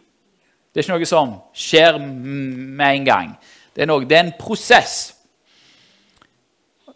Det 0.73 0.81
er 0.81 0.87
ikke 0.87 0.97
noe 0.97 1.09
som 1.09 1.35
skjer 1.53 1.99
med 2.01 2.87
en 2.89 3.05
gang. 3.05 3.35
Det 3.77 3.85
er, 3.85 3.91
noe, 3.91 4.07
det 4.09 4.17
er 4.17 4.23
en 4.25 4.39
prosess. 4.39 4.95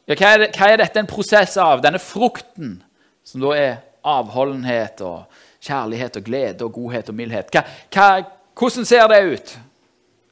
Ja, 0.09 0.17
hva, 0.17 0.31
er 0.39 0.47
hva, 0.47 0.71
er 0.71 0.81
dette 0.81 1.03
en 1.03 1.11
prosess 1.11 1.59
av? 1.61 1.83
Denne 1.85 2.01
frukten, 2.01 2.79
som 3.21 3.45
da 3.45 3.53
er 3.59 3.77
avholdenhet 4.09 5.05
og 5.05 5.29
kjærlighet 5.61 6.17
og 6.17 6.25
glede 6.25 6.65
og 6.65 6.73
godhet 6.73 7.09
og 7.09 7.17
mildhet. 7.19 7.53
Hva, 7.53 8.23
hvordan 8.57 8.89
ser 8.89 9.09
det 9.13 9.21
ut? 9.33 9.59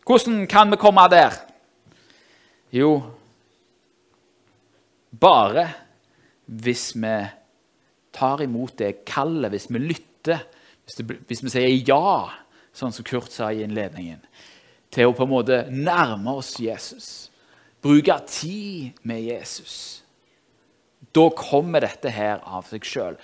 Hvordan 0.08 0.46
kan 0.48 0.70
vi 0.72 0.80
komme 0.80 1.04
der? 1.12 1.36
Jo, 2.72 3.02
bare 5.20 5.68
hvis 6.44 6.92
vi 6.96 7.16
tar 8.12 8.42
imot 8.42 8.78
det 8.78 9.04
kallet, 9.04 9.50
hvis 9.50 9.68
vi 9.70 9.78
lytter, 9.78 10.44
hvis, 10.84 10.94
det, 10.94 11.18
hvis, 11.28 11.42
vi 11.44 11.52
sier 11.52 11.88
ja, 11.88 12.28
sånn 12.72 12.94
som 12.94 13.04
Kurt 13.04 13.32
sa 13.32 13.50
i 13.52 13.62
innledningen, 13.64 14.20
til 14.92 15.10
å 15.10 15.16
på 15.16 15.26
en 15.26 15.32
måte 15.32 15.62
nærme 15.72 16.38
oss 16.40 16.54
Jesus, 16.60 17.28
bruke 17.84 18.16
tid 18.28 18.96
med 19.04 19.20
Jesus, 19.26 20.02
da 21.12 21.28
kommer 21.36 21.84
dette 21.84 22.12
her 22.12 22.40
av 22.44 22.66
seg 22.68 22.84
sjøl. 22.88 23.18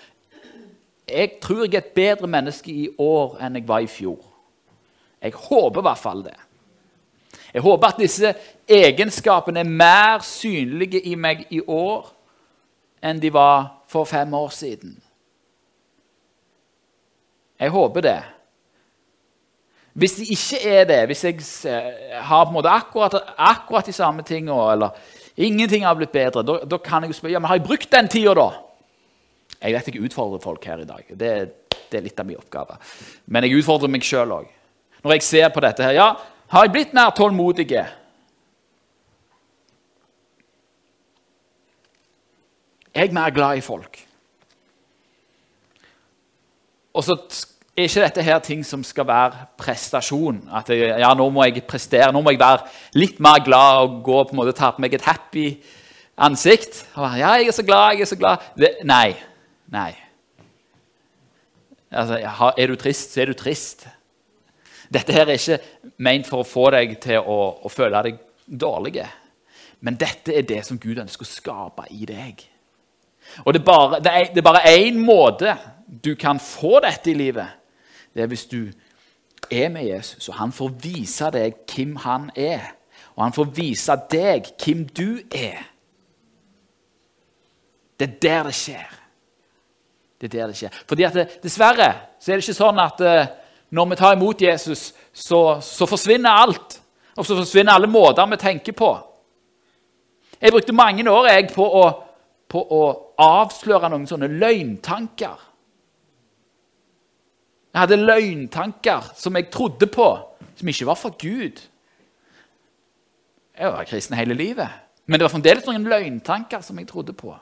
Jeg 1.08 1.38
tror 1.42 1.64
jeg 1.64 1.74
er 1.74 1.78
et 1.78 1.94
bedre 1.96 2.26
menneske 2.26 2.72
i 2.72 2.88
år 2.98 3.36
enn 3.44 3.58
jeg 3.58 3.68
var 3.68 3.84
i 3.84 3.90
fjor. 3.90 4.20
Jeg 5.22 5.32
håper 5.36 5.80
i 5.80 5.86
hvert 5.88 6.00
fall 6.00 6.24
det. 6.24 6.36
Jeg 7.54 7.62
håper 7.62 7.88
at 7.88 8.00
disse 8.00 8.34
egenskapene 8.68 9.60
er 9.60 9.68
mer 9.68 10.24
synlige 10.26 11.00
i 11.06 11.14
meg 11.14 11.46
i 11.50 11.60
år 11.60 12.10
enn 13.04 13.20
de 13.22 13.30
var 13.32 13.84
for 13.88 14.08
fem 14.08 14.34
år 14.34 14.48
siden. 14.48 14.96
Jeg 17.60 17.70
håper 17.70 18.00
det. 18.00 18.20
Hvis 19.94 20.16
de 20.18 20.24
ikke 20.34 20.68
er 20.68 20.84
det, 20.84 21.06
hvis 21.06 21.24
jeg 21.24 21.40
har 22.12 22.44
på 22.44 22.48
en 22.48 22.54
måte 22.56 22.68
akkurat, 22.68 23.14
akkurat 23.38 23.86
de 23.86 23.92
samme 23.92 24.22
tingene, 24.22 24.72
eller 24.72 24.90
ingenting 25.36 25.84
har 25.86 25.94
blitt 25.94 26.12
bedre, 26.12 26.42
da, 26.42 26.78
kan 26.78 27.04
jeg 27.04 27.14
spørre 27.14 27.32
ja, 27.32 27.38
men 27.38 27.46
har 27.46 27.60
jeg 27.60 27.66
brukt 27.66 27.92
den 27.92 28.08
tida, 28.08 28.34
da? 28.34 28.48
Jeg 29.64 29.72
vet 29.74 29.88
jeg 29.88 30.04
utfordrer 30.04 30.42
folk 30.44 30.64
her 30.68 30.82
i 30.82 30.88
dag. 30.88 31.08
Det, 31.08 31.30
det 31.88 31.98
er 31.98 32.04
litt 32.04 32.20
av 32.20 32.28
min 32.28 32.40
oppgave. 32.40 32.76
Men 33.26 33.46
jeg 33.46 33.62
utfordrer 33.62 33.92
meg 33.92 34.04
sjøl 34.04 34.34
òg. 34.36 34.48
Når 35.04 35.16
jeg 35.16 35.26
ser 35.26 35.52
på 35.52 35.62
dette 35.64 35.84
her 35.84 35.96
Ja, 35.96 36.08
har 36.52 36.66
jeg 36.66 36.74
blitt 36.74 36.92
mer 36.96 37.12
tålmodig? 37.16 37.70
Jeg 42.94 43.08
er 43.08 43.16
mer 43.16 43.32
glad 43.34 43.58
i 43.58 43.64
folk. 43.64 43.98
Og 46.94 47.02
så 47.02 47.16
er 47.74 47.88
ikke 47.88 48.04
dette 48.04 48.22
her 48.22 48.38
ting 48.38 48.62
som 48.66 48.84
skal 48.86 49.06
være 49.08 49.48
prestasjon. 49.58 50.44
At 50.54 50.70
jeg, 50.70 50.92
ja, 51.02 51.10
nå 51.18 51.26
må 51.34 51.42
jeg 51.48 51.64
prestere, 51.66 52.12
nå 52.14 52.22
må 52.22 52.30
jeg 52.30 52.42
være 52.44 52.68
litt 53.00 53.18
mer 53.24 53.42
glad 53.44 53.82
og 53.82 54.02
gå 54.06 54.20
på 54.28 54.36
en 54.36 54.42
måte 54.44 54.54
ta 54.54 54.70
på 54.70 54.84
meg 54.84 54.94
et 54.94 55.08
happy 55.08 55.48
ansikt. 56.14 56.84
Og, 56.94 57.16
ja, 57.18 57.34
jeg 57.40 57.50
er 57.50 57.56
så 57.56 57.66
glad, 57.66 57.96
jeg 57.96 58.06
er 58.06 58.12
så 58.12 58.20
glad. 58.20 58.50
Det, 58.54 58.76
nei. 58.86 59.08
Nei. 59.74 59.90
Altså, 61.94 62.18
er 62.58 62.70
du 62.70 62.76
trist, 62.78 63.12
så 63.12 63.22
er 63.22 63.30
du 63.30 63.38
trist. 63.38 63.86
Dette 64.92 65.14
her 65.14 65.26
er 65.26 65.38
ikke 65.38 65.58
ment 66.04 66.26
for 66.28 66.42
å 66.42 66.48
få 66.48 66.68
deg 66.74 66.96
til 67.02 67.20
å, 67.20 67.38
å 67.64 67.72
føle 67.72 68.02
deg 68.06 68.18
dårlig. 68.46 69.04
Men 69.84 69.98
dette 70.00 70.34
er 70.34 70.46
det 70.46 70.62
som 70.66 70.78
Gud 70.80 71.00
ønsker 71.02 71.26
å 71.26 71.30
skape 71.30 71.88
i 71.94 72.06
deg. 72.08 72.44
Og 73.44 73.54
det 73.54 73.62
er 73.62 73.66
bare, 73.66 74.00
det 74.04 74.38
er 74.38 74.46
bare 74.46 74.66
én 74.70 74.98
måte 75.00 75.56
du 75.86 76.14
kan 76.18 76.38
få 76.42 76.78
dette 76.84 77.10
i 77.12 77.18
livet 77.18 77.60
det 78.14 78.22
er 78.22 78.26
hvis 78.30 78.46
du 78.46 78.70
er 79.50 79.68
med 79.68 79.84
Jesus, 79.84 80.28
og 80.28 80.34
han 80.34 80.52
får 80.52 80.68
vise 80.82 81.30
deg 81.34 81.56
hvem 81.66 81.96
han 81.96 82.30
er. 82.36 82.74
Og 83.14 83.24
han 83.24 83.34
får 83.34 83.48
vise 83.54 83.96
deg 84.10 84.50
hvem 84.64 84.84
du 84.86 85.18
er. 85.34 85.64
Det 87.98 88.08
er 88.08 88.20
der 88.22 88.46
det 88.48 88.54
skjer. 88.54 88.94
Det 90.20 90.28
er 90.28 90.34
der 90.36 90.52
det 90.52 90.58
skjer. 90.58 90.76
Fordi 90.88 91.06
at 91.06 91.16
det, 91.18 91.24
Dessverre 91.42 91.88
så 92.18 92.32
er 92.32 92.38
det 92.38 92.44
ikke 92.46 92.56
sånn 92.56 92.80
at 92.80 93.02
uh, 93.04 93.24
når 93.74 93.88
vi 93.90 93.98
tar 93.98 94.14
imot 94.16 94.42
Jesus, 94.42 94.92
så, 95.12 95.40
så, 95.60 95.86
forsvinner 95.90 96.30
alt. 96.44 96.78
Og 97.16 97.26
så 97.26 97.36
forsvinner 97.38 97.74
alle 97.74 97.90
måter 97.90 98.28
vi 98.30 98.38
tenker 98.40 98.76
på. 98.76 98.92
Jeg 100.40 100.52
brukte 100.54 100.76
mange 100.76 101.06
år 101.10 101.28
jeg, 101.30 101.48
på, 101.54 101.64
å, 101.64 101.84
på 102.50 102.62
å 102.78 102.84
avsløre 103.24 103.90
noen 103.90 104.06
sånne 104.10 104.30
løgntanker 104.30 105.50
jeg 107.74 107.82
hadde 107.82 107.96
løgntanker 108.06 109.06
som 109.18 109.34
jeg 109.34 109.48
trodde 109.50 109.88
på, 109.90 110.06
som 110.54 110.68
ikke 110.70 110.86
var 110.86 110.98
fra 110.98 111.10
Gud. 111.18 111.58
Jeg 113.58 113.72
var 113.74 113.88
kristen 113.88 114.14
hele 114.14 114.36
livet, 114.38 114.70
men 115.06 115.18
det 115.18 115.26
var 115.26 115.32
fremdeles 115.32 115.66
noen 115.66 115.88
løgntanker 115.90 116.62
som 116.62 116.78
jeg 116.78 116.86
trodde 116.86 117.16
på. 117.18 117.34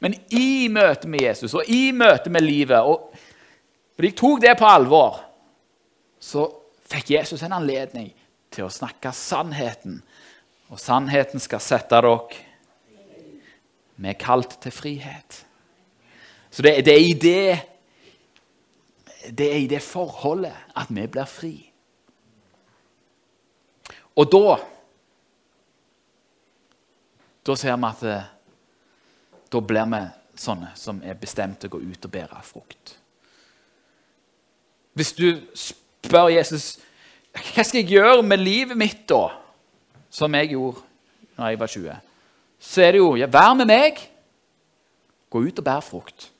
Men 0.00 0.14
i 0.34 0.68
møte 0.72 1.08
med 1.08 1.22
Jesus 1.22 1.54
og 1.54 1.68
i 1.68 1.90
møte 1.92 2.30
med 2.32 2.44
livet 2.44 2.80
og 2.80 3.12
Fordi 3.96 4.08
jeg 4.10 4.16
tok 4.16 4.40
det 4.42 4.50
på 4.60 4.66
alvor, 4.68 5.14
så 6.20 6.42
fikk 6.84 7.14
Jesus 7.14 7.40
en 7.46 7.54
anledning 7.56 8.10
til 8.52 8.66
å 8.66 8.68
snakke 8.68 9.08
sannheten. 9.16 10.02
Og 10.68 10.76
sannheten 10.76 11.40
skal 11.40 11.62
sette 11.64 11.96
dere 11.96 12.18
Vi 13.96 14.08
er 14.10 14.18
kalt 14.20 14.58
til 14.60 14.72
frihet. 14.72 15.38
Så 16.50 16.60
det, 16.62 16.84
det 16.84 16.92
er 16.92 17.06
i 17.06 17.16
det 17.16 17.58
det 19.26 19.48
er 19.52 19.58
i 19.58 19.66
det 19.66 19.82
forholdet 19.82 20.54
at 20.76 20.90
vi 20.90 21.06
blir 21.06 21.26
fri. 21.26 21.54
Og 24.16 24.32
da 24.32 24.56
Da 27.46 27.54
ser 27.54 27.76
vi 27.76 27.86
at 27.86 28.00
eh, 28.02 28.22
da 29.56 29.62
blir 29.64 29.88
vi 29.92 30.02
sånne 30.36 30.72
som 30.76 31.00
er 31.04 31.16
bestemt 31.18 31.62
til 31.62 31.70
å 31.70 31.76
gå 31.76 31.82
ut 31.88 32.08
og 32.08 32.12
bære 32.12 32.42
frukt. 32.44 32.96
Hvis 34.96 35.12
du 35.16 35.28
spør 35.56 36.30
Jesus 36.32 36.76
Hva 37.36 37.60
skal 37.66 37.82
jeg 37.82 37.98
gjøre 37.98 38.22
med 38.24 38.40
livet 38.40 38.78
mitt, 38.80 39.02
da? 39.10 39.28
Som 40.08 40.32
jeg 40.38 40.54
gjorde 40.54 40.80
da 41.36 41.50
jeg 41.50 41.58
var 41.60 41.68
20. 41.68 41.96
Så 42.56 42.80
er 42.80 42.94
det 42.94 43.02
jo 43.02 43.10
ja, 43.20 43.28
Vær 43.28 43.52
med 43.58 43.68
meg. 43.68 44.00
Gå 45.28 45.42
ut 45.44 45.60
og 45.60 45.66
bær 45.66 45.84
frukt. 45.84 46.30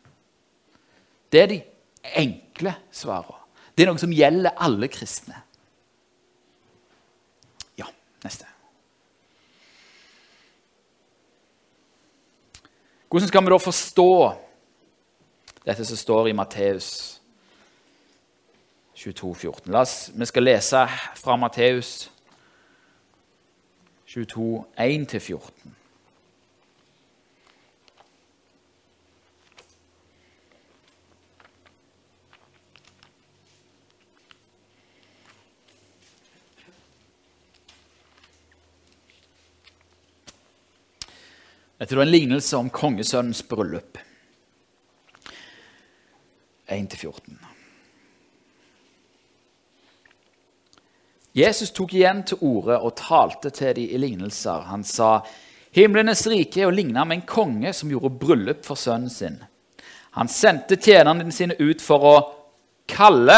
Det 1.28 1.42
er 1.42 1.50
de 1.50 1.58
enkle 2.16 2.72
svarene. 2.88 3.42
Det 3.76 3.84
er 3.84 3.90
noe 3.90 4.00
som 4.00 4.14
gjelder 4.14 4.56
alle 4.64 4.88
kristne. 4.88 5.36
Ja, 7.76 7.90
neste. 8.24 8.48
Hvordan 13.08 13.28
skal 13.28 13.44
vi 13.44 13.50
da 13.50 13.58
forstå 13.62 14.12
dette 15.66 15.84
som 15.86 15.96
står 15.96 16.28
i 16.28 16.34
Matteus 16.34 16.88
22, 18.94 19.34
14? 19.34 19.72
La 19.72 19.84
oss, 19.86 20.10
vi 20.14 20.26
skal 20.26 20.42
lese 20.42 20.82
fra 21.14 21.36
Matteus 21.38 22.10
22, 24.10 24.64
1-14. 24.78 25.76
Dette 41.76 41.94
er 41.94 42.02
en 42.02 42.10
lignelse 42.10 42.56
om 42.56 42.70
kongesønnens 42.72 43.42
bryllup. 43.48 43.98
1-14. 46.72 47.36
Jesus 51.36 51.70
tok 51.76 51.92
igjen 51.94 52.22
til 52.24 52.40
orde 52.48 52.78
og 52.80 52.94
talte 52.96 53.52
til 53.52 53.74
de 53.76 53.84
i 53.92 53.98
lignelser. 54.00 54.64
Han 54.70 54.84
sa, 54.84 55.20
'Himlenes 55.76 56.24
rike 56.32 56.62
er 56.62 56.70
å 56.70 56.72
ligne 56.72 57.04
med 57.04 57.18
en 57.18 57.26
konge 57.28 57.72
som 57.76 57.90
gjorde 57.92 58.16
bryllup 58.18 58.64
for 58.64 58.74
sønnen 58.74 59.10
sin.' 59.10 59.44
Han 60.16 60.28
sendte 60.28 60.78
tjenerne 60.80 61.32
sine 61.32 61.54
ut 61.60 61.82
for 61.84 62.00
å 62.00 62.16
kalle 62.88 63.36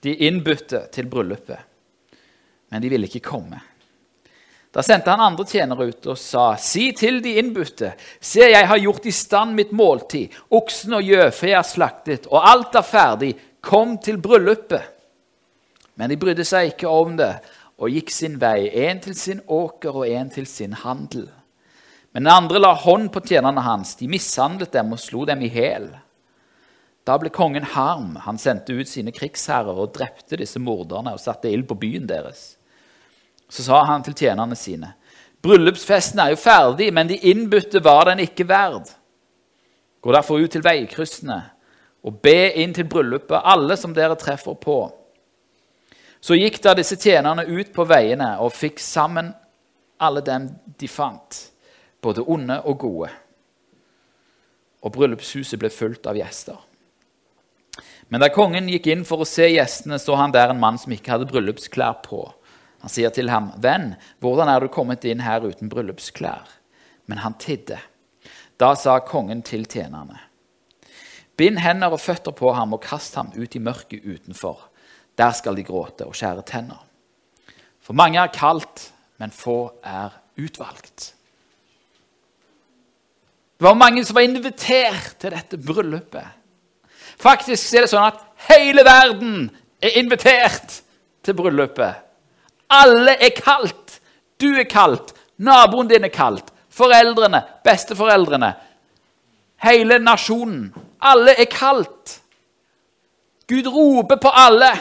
de 0.00 0.14
innbudte 0.16 0.86
til 0.92 1.10
bryllupet, 1.12 1.60
men 2.72 2.82
de 2.82 2.88
ville 2.88 3.04
ikke 3.04 3.20
komme. 3.20 3.60
Da 4.74 4.82
sendte 4.82 5.12
han 5.12 5.22
andre 5.22 5.44
tjenere 5.46 5.86
ut 5.92 6.06
og 6.10 6.18
sa, 6.18 6.56
Si 6.58 6.88
til 6.98 7.20
de 7.22 7.36
innbudte, 7.38 7.92
se, 8.18 8.42
jeg 8.42 8.66
har 8.66 8.80
gjort 8.82 9.06
i 9.06 9.12
stand 9.14 9.54
mitt 9.54 9.70
måltid, 9.70 10.34
oksen 10.50 10.96
og 10.98 11.06
gjøfe 11.06 11.52
er 11.54 11.62
slaktet, 11.66 12.26
og 12.26 12.42
alt 12.42 12.74
er 12.74 12.86
ferdig, 12.86 13.30
kom 13.62 13.94
til 14.02 14.18
bryllupet. 14.22 14.90
Men 15.94 16.10
de 16.10 16.18
brydde 16.18 16.46
seg 16.46 16.72
ikke 16.72 16.90
om 16.90 17.14
det 17.20 17.36
og 17.78 17.90
gikk 17.90 18.10
sin 18.14 18.34
vei, 18.42 18.66
en 18.86 19.00
til 19.02 19.14
sin 19.18 19.40
åker 19.50 19.94
og 19.94 20.10
en 20.10 20.30
til 20.34 20.46
sin 20.50 20.74
handel. 20.82 21.28
Men 22.14 22.26
den 22.26 22.34
andre 22.34 22.60
la 22.62 22.72
hånd 22.78 23.08
på 23.14 23.22
tjenerne 23.26 23.62
hans, 23.66 23.94
de 23.98 24.10
mishandlet 24.10 24.74
dem 24.74 24.92
og 24.94 25.02
slo 25.02 25.24
dem 25.26 25.42
i 25.42 25.50
hæl. 25.50 25.88
Da 27.04 27.16
ble 27.20 27.30
kongen 27.34 27.66
harm, 27.74 28.14
han 28.26 28.38
sendte 28.40 28.74
ut 28.74 28.90
sine 28.90 29.12
krigsherrer 29.14 29.74
og 29.74 29.92
drepte 29.96 30.38
disse 30.40 30.62
morderne 30.62 31.14
og 31.14 31.22
satte 31.22 31.50
ild 31.50 31.66
på 31.68 31.78
byen 31.82 32.06
deres. 32.10 32.54
Så 33.48 33.66
sa 33.66 33.84
han 33.84 34.02
til 34.02 34.14
tjenerne 34.14 34.56
sine.: 34.56 34.94
Bryllupsfesten 35.44 36.20
er 36.20 36.32
jo 36.32 36.40
ferdig, 36.40 36.92
men 36.92 37.08
de 37.08 37.18
innbudte 37.30 37.82
var 37.84 38.08
den 38.08 38.22
ikke 38.24 38.48
verd. 38.48 38.88
Gå 40.00 40.12
derfor 40.12 40.40
ut 40.40 40.52
til 40.52 40.64
veikryssene 40.64 41.40
og 42.04 42.20
be 42.20 42.52
inn 42.60 42.74
til 42.76 42.88
bryllupet 42.88 43.44
alle 43.44 43.76
som 43.80 43.94
dere 43.96 44.16
treffer 44.20 44.56
på. 44.60 44.78
Så 46.20 46.36
gikk 46.36 46.60
da 46.64 46.74
disse 46.76 46.96
tjenerne 47.00 47.44
ut 47.44 47.72
på 47.72 47.84
veiene 47.88 48.34
og 48.40 48.52
fikk 48.52 48.80
sammen 48.80 49.32
alle 50.00 50.20
dem 50.24 50.48
de 50.80 50.88
fant, 50.88 51.40
både 52.00 52.24
onde 52.24 52.60
og 52.64 52.78
gode. 52.80 53.10
Og 54.84 54.92
bryllupshuset 54.92 55.60
ble 55.60 55.72
fullt 55.72 56.08
av 56.08 56.16
gjester. 56.16 56.56
Men 58.08 58.20
da 58.20 58.28
kongen 58.32 58.68
gikk 58.68 58.90
inn 58.92 59.04
for 59.08 59.24
å 59.24 59.28
se 59.28 59.48
gjestene, 59.48 59.98
så 60.00 60.16
han 60.20 60.32
der 60.32 60.52
en 60.52 60.60
mann 60.60 60.76
som 60.80 60.92
ikke 60.92 61.14
hadde 61.14 61.28
bryllupsklær 61.30 62.02
på. 62.04 62.26
Han 62.84 62.92
sier 62.92 63.08
til 63.08 63.30
ham, 63.32 63.46
'Venn, 63.56 63.94
hvordan 64.20 64.48
er 64.52 64.60
du 64.60 64.68
kommet 64.68 65.06
inn 65.08 65.22
her 65.24 65.40
uten 65.40 65.70
bryllupsklær?' 65.72 66.50
Men 67.06 67.18
han 67.18 67.34
tidde. 67.40 67.78
Da 68.60 68.74
sa 68.74 68.98
kongen 68.98 69.42
til 69.42 69.64
tjenerne, 69.64 70.20
'Bind 71.36 71.58
hender 71.58 71.96
og 71.96 72.00
føtter 72.00 72.30
på 72.30 72.52
ham 72.52 72.72
og 72.76 72.82
kast 72.82 73.14
ham 73.14 73.32
ut 73.36 73.54
i 73.56 73.58
mørket 73.58 74.04
utenfor.' 74.04 74.68
Der 75.18 75.32
skal 75.32 75.56
de 75.56 75.64
gråte 75.64 76.04
og 76.04 76.14
skjære 76.14 76.42
tenner. 76.42 76.84
For 77.80 77.92
mange 77.92 78.18
er 78.18 78.26
kalt, 78.26 78.92
men 79.18 79.30
få 79.30 79.72
er 79.82 80.10
utvalgt. 80.36 81.14
Det 83.58 83.64
var 83.64 83.74
mange 83.74 84.04
som 84.04 84.14
var 84.14 84.28
invitert 84.28 85.16
til 85.18 85.30
dette 85.30 85.56
bryllupet. 85.56 86.26
Faktisk 87.16 87.74
er 87.74 87.86
det 87.86 87.90
sånn 87.90 88.10
at 88.10 88.20
hele 88.50 88.84
verden 88.84 89.50
er 89.80 89.96
invitert 89.96 90.82
til 91.22 91.34
bryllupet. 91.34 91.94
Alle 92.70 93.16
er 93.20 93.34
kalt. 93.36 94.00
Du 94.40 94.48
er 94.54 94.68
kalt. 94.70 95.14
Naboen 95.36 95.88
din 95.88 96.04
er 96.04 96.12
kalt. 96.14 96.50
Foreldrene, 96.74 97.42
besteforeldrene. 97.64 98.54
Hele 99.62 99.98
nasjonen. 99.98 100.74
Alle 101.00 101.36
er 101.38 101.48
kalt. 101.50 102.20
Gud 103.48 103.66
roper 103.66 104.16
på 104.16 104.32
alle. 104.32 104.72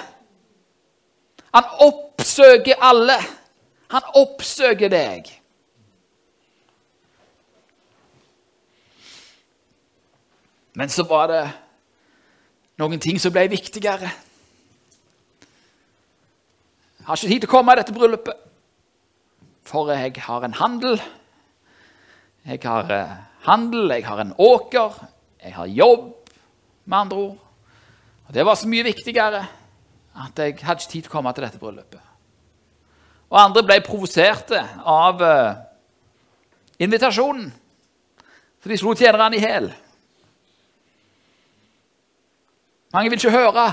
Han 1.53 1.63
oppsøker 1.85 2.81
alle. 2.81 3.17
Han 3.93 4.01
oppsøker 4.15 4.89
deg. 4.89 5.29
Men 10.73 10.89
så 10.89 11.05
var 11.05 11.27
det 11.29 11.43
noen 12.81 13.01
ting 13.01 13.19
som 13.21 13.33
ble 13.33 13.45
viktigere. 13.51 14.09
Jeg 17.03 17.09
har 17.09 17.19
ikke 17.19 17.27
tid 17.33 17.41
til 17.43 17.49
å 17.49 17.51
komme 17.51 17.73
i 17.75 17.75
dette 17.81 17.91
bryllupet, 17.91 18.43
for 19.67 19.89
jeg 19.91 20.21
har 20.23 20.43
en 20.47 20.53
handel. 20.55 20.93
Jeg 22.47 22.61
har 22.63 22.91
eh, 22.95 23.09
handel, 23.43 23.89
jeg 23.91 24.05
har 24.07 24.21
en 24.21 24.29
åker, 24.39 24.93
jeg 25.43 25.51
har 25.51 25.67
jobb, 25.67 26.05
med 26.85 26.97
andre 26.97 27.17
ord. 27.17 27.41
Og 28.27 28.33
Det 28.37 28.45
var 28.47 28.55
så 28.55 28.69
mye 28.71 28.85
viktigere 28.87 29.41
at 30.15 30.39
jeg 30.39 30.55
hadde 30.61 30.79
ikke 30.79 30.91
tid 30.93 31.01
til 31.01 31.11
å 31.11 31.15
komme 31.17 31.33
til 31.35 31.43
dette 31.43 31.59
bryllupet. 31.59 32.05
Og 33.33 33.39
andre 33.41 33.63
ble 33.67 33.77
provoserte 33.83 34.61
av 34.87 35.19
uh, 35.19 35.57
invitasjonen, 36.79 37.49
så 38.63 38.71
de 38.71 38.77
slo 38.79 38.93
tjenerne 38.95 39.35
i 39.35 39.43
hæl. 39.43 39.67
Mange 42.95 43.11
vil 43.11 43.19
ikke 43.19 43.35
høre 43.35 43.67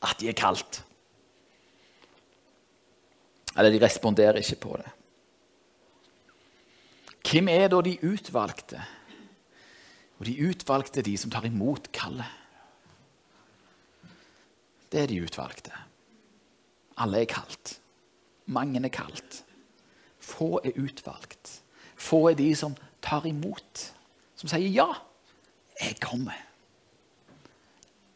at 0.00 0.16
de 0.16 0.32
er 0.32 0.38
kalt. 0.40 0.80
Eller 3.56 3.70
de 3.70 3.84
responderer 3.84 4.40
ikke 4.40 4.60
på 4.60 4.76
det. 4.80 4.90
Hvem 7.22 7.48
er 7.48 7.68
da 7.68 7.80
de 7.84 7.96
utvalgte? 8.04 8.82
Og 10.18 10.26
de 10.26 10.36
utvalgte 10.48 11.02
de 11.02 11.16
som 11.18 11.30
tar 11.30 11.46
imot 11.48 11.88
kallet. 11.92 12.28
Det 14.92 15.02
er 15.02 15.08
de 15.08 15.22
utvalgte. 15.24 15.72
Alle 17.00 17.22
er 17.22 17.30
kalt. 17.30 17.78
Mange 18.46 18.82
er 18.84 18.92
kalt. 18.92 19.42
Få 20.20 20.60
er 20.64 20.76
utvalgt. 20.76 21.62
Få 21.96 22.28
er 22.30 22.38
de 22.38 22.54
som 22.56 22.76
tar 23.02 23.26
imot, 23.26 23.92
som 24.36 24.50
sier 24.50 24.70
ja. 24.70 24.88
Jeg 25.80 25.96
kommer. 26.02 26.36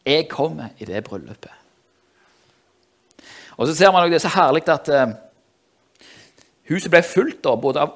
Jeg 0.05 0.27
kommer 0.31 0.75
i 0.79 0.85
det 0.87 1.03
bryllupet. 1.03 1.51
Og 3.57 3.67
så 3.67 3.73
ser 3.75 3.91
man 3.91 4.03
også 4.03 4.13
Det 4.13 4.21
så 4.21 4.31
herlig 4.35 4.69
at 4.69 4.89
eh, 4.89 5.15
Huset 6.67 6.91
ble 6.91 7.01
fullt 7.05 7.39
da, 7.45 7.55
både 7.55 7.83
av, 7.85 7.93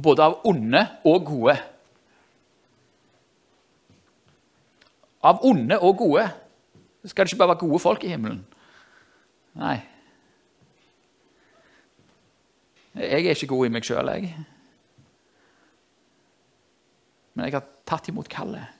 både 0.00 0.24
av 0.24 0.38
onde 0.48 0.84
og 1.08 1.26
gode. 1.28 1.56
Av 5.28 5.44
onde 5.44 5.78
og 5.82 5.96
gode. 6.00 6.24
Det 7.02 7.12
skal 7.12 7.28
ikke 7.28 7.40
bare 7.42 7.54
være 7.54 7.64
gode 7.66 7.80
folk 7.82 8.04
i 8.04 8.12
himmelen. 8.14 8.40
Nei. 9.58 9.76
Jeg 12.98 13.26
er 13.26 13.36
ikke 13.36 13.50
god 13.52 13.66
i 13.66 13.72
meg 13.72 13.86
sjøl, 13.86 14.08
jeg. 14.10 14.32
Men 17.34 17.46
jeg 17.46 17.54
har 17.54 17.66
tatt 17.86 18.08
imot 18.10 18.30
kallet. 18.32 18.74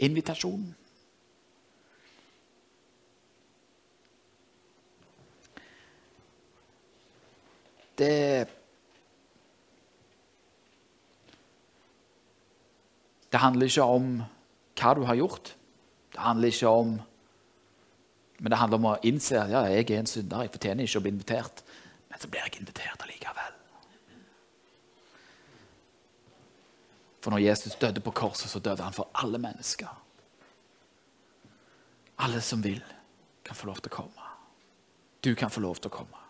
Invitasjonen. 0.00 0.70
Det 7.98 8.48
Det 13.28 13.40
handler 13.42 13.68
ikke 13.68 13.84
om 13.84 14.04
hva 14.78 14.94
du 14.96 15.02
har 15.04 15.18
gjort. 15.18 15.52
Det 16.14 16.20
handler 16.20 16.48
ikke 16.48 16.68
om 16.68 17.00
Men 18.38 18.50
det 18.50 18.58
handler 18.58 18.78
om 18.78 18.84
å 18.86 18.98
innse 19.02 19.34
at 19.34 19.50
ja, 19.50 19.64
jeg 19.66 19.90
er 19.90 19.98
en 19.98 20.06
synder, 20.06 20.44
jeg 20.46 20.52
fortjener 20.54 20.86
ikke 20.86 21.00
å 21.00 21.02
bli 21.02 21.10
invitert. 21.10 21.62
Men 22.06 22.20
så 22.22 22.28
blir 22.30 22.44
jeg 22.46 22.60
invitert 22.60 23.02
allikevel. 23.02 23.56
For 27.18 27.34
når 27.34 27.42
Jesus 27.42 27.74
døde 27.74 28.00
på 28.00 28.14
korset, 28.14 28.46
så 28.46 28.62
døde 28.62 28.86
han 28.86 28.94
for 28.94 29.10
alle 29.18 29.40
mennesker. 29.42 29.90
Alle 32.22 32.38
som 32.40 32.62
vil, 32.62 32.78
kan 33.42 33.58
få 33.58 33.66
lov 33.66 33.82
til 33.82 33.90
å 33.90 33.96
komme. 33.96 34.30
Du 35.20 35.34
kan 35.34 35.50
få 35.50 35.64
lov 35.66 35.82
til 35.82 35.90
å 35.90 35.96
komme. 35.98 36.27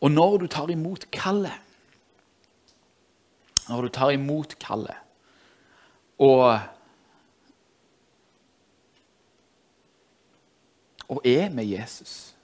Og 0.00 0.10
når 0.10 0.38
du 0.42 0.46
tar 0.46 0.70
imot 0.70 1.06
kallet 1.14 1.60
Når 3.68 3.82
du 3.82 3.88
tar 3.88 4.10
imot 4.12 4.58
kallet 4.60 5.00
og 6.18 6.60
og 11.08 11.20
er 11.24 11.50
med 11.50 11.64
Jesus. 11.64 12.34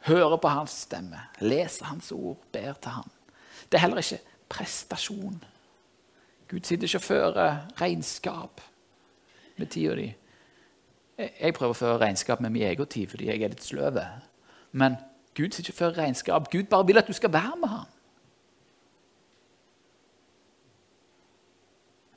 Hører 0.00 0.36
på 0.36 0.48
hans 0.48 0.70
stemme, 0.70 1.20
leser 1.40 1.84
hans 1.84 2.12
ord, 2.12 2.38
ber 2.52 2.72
til 2.72 2.90
ham. 2.90 3.10
Det 3.68 3.76
er 3.76 3.84
heller 3.84 3.96
ikke 3.96 4.20
prestasjon. 4.48 5.44
Gud 6.48 6.64
sitter 6.64 6.88
ikke 6.88 6.98
og 6.98 7.02
fører 7.02 7.58
regnskap 7.80 8.60
med 9.56 9.66
tida 9.66 9.96
di. 9.98 10.08
Jeg 11.18 11.54
prøver 11.54 11.74
å 11.74 11.76
føre 11.76 12.00
regnskap 12.00 12.40
med 12.40 12.54
min 12.54 12.62
egen 12.70 12.86
tid 12.86 13.10
fordi 13.10 13.28
jeg 13.28 13.42
er 13.42 13.52
litt 13.52 13.64
sløv. 13.66 13.98
Men 14.72 14.96
Gud 15.36 15.50
sitter 15.50 15.70
ikke 15.70 15.78
før 15.78 15.98
regnskap. 15.98 16.50
Gud 16.52 16.62
bare 16.62 16.86
vil 16.86 16.98
at 16.98 17.08
du 17.08 17.12
skal 17.12 17.32
være 17.32 17.56
med 17.60 17.68
ham. 17.68 17.86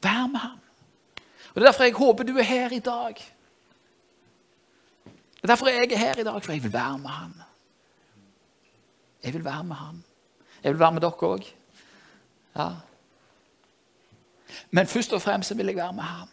Vær 0.04 0.28
med 0.28 0.40
ham. 0.40 0.60
Og 1.50 1.56
Det 1.56 1.62
er 1.62 1.66
derfor 1.66 1.84
jeg 1.84 1.94
håper 1.94 2.24
du 2.24 2.38
er 2.38 2.44
her 2.44 2.72
i 2.72 2.80
dag. 2.80 3.16
Det 5.36 5.44
er 5.44 5.48
derfor 5.48 5.68
jeg 5.68 5.92
er 5.92 5.98
her 5.98 6.20
i 6.20 6.24
dag, 6.24 6.44
for 6.44 6.52
jeg 6.52 6.64
vil 6.64 6.74
være 6.74 6.98
med 6.98 7.10
ham. 7.10 7.34
Jeg 9.24 9.34
vil 9.34 9.46
være 9.46 9.64
med 9.64 9.76
ham. 9.76 10.04
Jeg 10.64 10.72
vil 10.72 10.80
være 10.80 10.92
med 10.92 11.02
dere 11.02 11.12
òg. 11.12 11.54
Ja. 12.56 12.70
Men 14.72 14.88
først 14.88 15.14
og 15.14 15.22
fremst 15.22 15.58
vil 15.58 15.66
jeg 15.66 15.76
være 15.76 15.94
med 15.94 16.04
ham. 16.04 16.28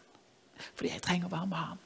Fordi 0.74 0.92
jeg 0.92 1.02
trenger 1.02 1.26
å 1.26 1.30
være 1.30 1.46
med 1.46 1.56
ham. 1.56 1.78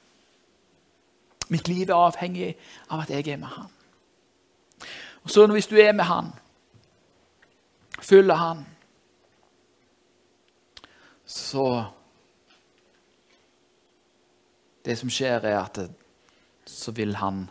Mitt 1.49 1.69
liv 1.69 1.89
er 1.89 1.95
avhengig 1.95 2.57
av 2.91 3.01
at 3.01 3.11
jeg 3.11 3.29
er 3.29 3.37
med 3.37 3.49
ham. 3.49 3.71
Og 5.23 5.31
så 5.31 5.47
Hvis 5.47 5.67
du 5.67 5.77
er 5.77 5.93
med 5.93 6.05
han, 6.05 6.33
følger 8.01 8.35
han, 8.35 8.67
så 11.27 11.85
Det 14.85 14.99
som 14.99 15.11
skjer, 15.11 15.45
er 15.47 15.61
at 15.61 15.79
så 16.67 16.91
vil 16.91 17.15
han 17.17 17.51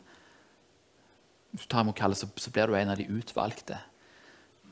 Hvis 1.52 1.62
du 1.62 1.68
tar 1.68 1.82
imot 1.82 1.96
kallet, 1.96 2.18
så, 2.18 2.28
så 2.38 2.52
blir 2.52 2.68
du 2.68 2.76
en 2.76 2.90
av 2.90 2.98
de 2.98 3.08
utvalgte 3.08 3.78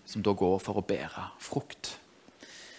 som 0.06 0.24
da 0.24 0.34
går 0.34 0.58
for 0.64 0.80
å 0.80 0.82
bære 0.82 1.26
frukt. 1.40 2.00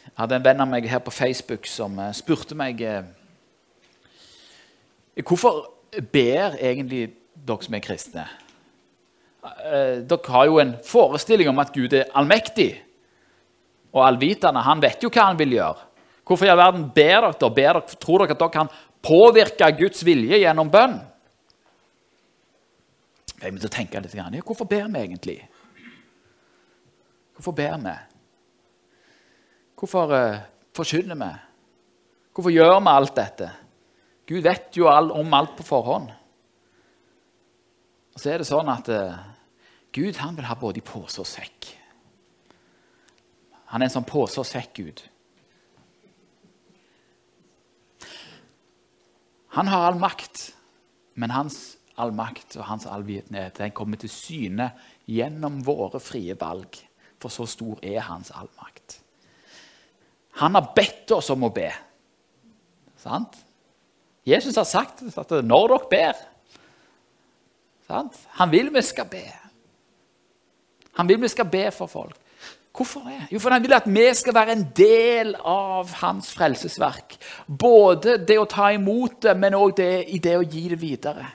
Jeg 0.04 0.16
hadde 0.16 0.38
en 0.40 0.44
venn 0.44 0.62
av 0.64 0.68
meg 0.68 0.88
her 0.90 0.98
på 1.04 1.12
Facebook 1.14 1.68
som 1.70 1.98
uh, 2.00 2.08
spurte 2.16 2.56
meg 2.58 2.80
uh, 2.82 3.04
Hvorfor 5.20 5.68
ber 6.12 6.56
egentlig 6.56 7.12
dere 7.34 7.62
som 7.62 7.76
er 7.76 7.84
kristne? 7.84 8.24
Uh, 9.40 10.02
dere 10.04 10.32
har 10.34 10.48
jo 10.50 10.58
en 10.60 10.74
forestilling 10.84 11.48
om 11.48 11.60
at 11.62 11.72
Gud 11.72 11.94
er 11.96 12.10
allmektig 12.12 12.74
og 13.94 14.02
allvitende. 14.04 14.60
Han 14.66 14.82
vet 14.82 15.00
jo 15.02 15.10
hva 15.12 15.30
han 15.30 15.38
vil 15.40 15.56
gjøre. 15.56 15.86
Hvorfor 16.28 16.46
i 16.46 16.50
all 16.52 16.60
verden 16.60 16.90
ber 16.94 17.24
dere? 17.24 17.50
Ber 17.56 17.78
dere? 17.80 18.00
Tror 18.02 18.22
dere 18.22 18.36
at 18.36 18.42
dere 18.42 18.54
kan 18.54 18.72
påvirke 19.02 19.70
Guds 19.78 20.04
vilje 20.06 20.42
gjennom 20.42 20.68
bønn? 20.70 20.98
Jeg 23.40 23.48
begynte 23.48 23.70
å 23.70 23.72
tenke 23.72 24.04
litt. 24.04 24.14
Ja, 24.14 24.28
hvorfor 24.44 24.68
ber 24.68 24.84
vi 24.92 25.00
egentlig? 25.00 25.38
Hvorfor 27.38 27.56
ber 27.56 27.78
vi? 27.80 27.96
Hvorfor 29.80 30.12
uh, 30.12 30.42
forkynner 30.76 31.16
vi? 31.16 31.30
Hvorfor 32.36 32.52
gjør 32.52 32.76
vi 32.76 32.92
alt 32.92 33.16
dette? 33.16 33.48
Gud 34.28 34.44
vet 34.44 34.76
jo 34.76 34.90
all, 34.92 35.08
om 35.16 35.32
alt 35.34 35.56
på 35.56 35.64
forhånd. 35.66 36.12
Og 38.14 38.22
så 38.22 38.32
er 38.32 38.42
det 38.42 38.48
sånn 38.48 38.70
at 38.72 38.90
uh, 38.90 39.18
Gud 39.94 40.18
han 40.22 40.36
vil 40.38 40.48
ha 40.48 40.56
både 40.58 40.82
i 40.82 40.86
pose 40.86 41.22
og 41.22 41.28
sekk. 41.28 41.70
Han 43.70 43.82
er 43.82 43.88
en 43.88 43.96
sånn 44.00 44.08
pose 44.08 44.40
og 44.42 44.48
sekk-Gud. 44.48 45.04
Han 49.58 49.70
har 49.70 49.88
all 49.88 49.98
makt, 49.98 50.50
men 51.18 51.34
hans 51.34 51.60
all 52.00 52.14
makt 52.16 52.56
og 52.56 52.66
hans 52.68 52.86
allvitenhet 52.88 53.58
den 53.60 53.74
kommer 53.76 54.00
til 54.00 54.12
syne 54.12 54.70
gjennom 55.10 55.60
våre 55.66 56.00
frie 56.02 56.36
valg. 56.38 56.78
For 57.20 57.32
så 57.32 57.44
stor 57.50 57.82
er 57.84 58.00
hans 58.06 58.30
allmakt. 58.32 59.00
Han 60.40 60.56
har 60.56 60.70
bedt 60.76 61.10
oss 61.12 61.28
om 61.34 61.44
å 61.44 61.52
be. 61.52 61.68
Sant? 63.00 63.36
Jesus 64.24 64.56
har 64.56 64.68
sagt 64.68 65.02
at 65.04 65.34
når 65.44 65.74
dere 65.74 65.90
ber? 65.90 66.22
Han 68.38 68.52
vil 68.52 68.70
vi 68.74 68.82
skal 68.86 69.08
be. 69.10 69.24
Han 70.98 71.08
vil 71.08 71.20
vi 71.22 71.30
skal 71.32 71.48
be 71.50 71.70
for 71.74 71.90
folk. 71.90 72.16
Hvorfor 72.76 73.00
det? 73.00 73.26
Jo, 73.32 73.38
for 73.38 73.50
Han 73.50 73.62
vil 73.62 73.74
at 73.74 73.86
vi 73.86 74.14
skal 74.14 74.34
være 74.34 74.52
en 74.52 74.68
del 74.76 75.34
av 75.34 75.90
hans 76.00 76.30
frelsesverk. 76.32 77.16
Både 77.46 78.16
det 78.24 78.38
å 78.38 78.48
ta 78.48 78.70
imot 78.72 79.22
det, 79.22 79.34
men 79.36 79.58
òg 79.58 79.80
i 79.80 80.18
det 80.22 80.36
å 80.38 80.46
gi 80.46 80.68
det 80.70 80.80
videre. 80.80 81.26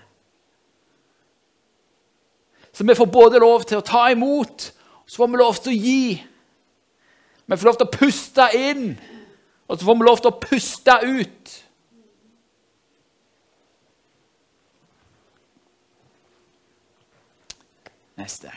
Så 2.74 2.84
vi 2.84 2.96
får 2.96 3.06
både 3.06 3.40
lov 3.40 3.64
til 3.64 3.80
å 3.80 3.86
ta 3.86 4.08
imot, 4.12 4.72
og 5.04 5.12
så 5.12 5.22
får 5.22 5.30
vi 5.32 5.38
lov 5.40 5.60
til 5.60 5.72
å 5.72 5.76
gi. 5.76 6.24
Vi 7.46 7.58
får 7.58 7.70
lov 7.70 7.78
til 7.80 7.88
å 7.88 7.94
puste 7.94 8.48
inn, 8.58 8.88
og 9.68 9.78
så 9.78 9.86
får 9.86 10.00
vi 10.00 10.08
lov 10.08 10.24
til 10.24 10.32
å 10.32 10.40
puste 10.42 10.98
ut. 11.04 11.54
Neste. 18.16 18.52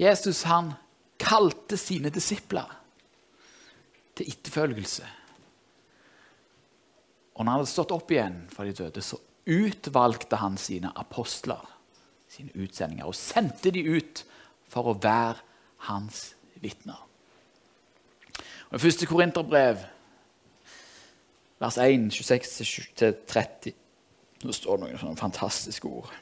Jesus 0.00 0.42
han 0.48 0.72
kalte 1.20 1.76
sine 1.76 2.08
disipler 2.12 2.70
til 4.16 4.30
etterfølgelse. 4.32 5.08
Og 7.34 7.44
når 7.44 7.50
han 7.52 7.60
hadde 7.60 7.72
stått 7.72 7.92
opp 7.92 8.10
igjen 8.12 8.40
fra 8.52 8.64
de 8.64 8.72
døde, 8.76 9.02
så 9.04 9.20
utvalgte 9.50 10.40
han 10.40 10.56
sine 10.60 10.92
apostler, 10.96 11.62
sine 12.28 12.52
utsendinger, 12.56 13.08
og 13.08 13.16
sendte 13.16 13.72
de 13.74 13.84
ut 13.84 14.24
for 14.70 14.90
å 14.90 14.98
være 15.00 15.40
hans 15.88 16.30
vitner. 16.60 17.00
I 18.70 18.78
første 18.78 19.08
Korinterbrev, 19.08 19.80
vers 21.60 21.78
1, 21.80 22.10
26-30, 22.14 23.72
nå 24.44 24.52
står 24.56 24.78
det 24.78 24.86
noen 24.86 25.00
sånne 25.00 25.20
fantastiske 25.20 25.88
ord. 25.88 26.12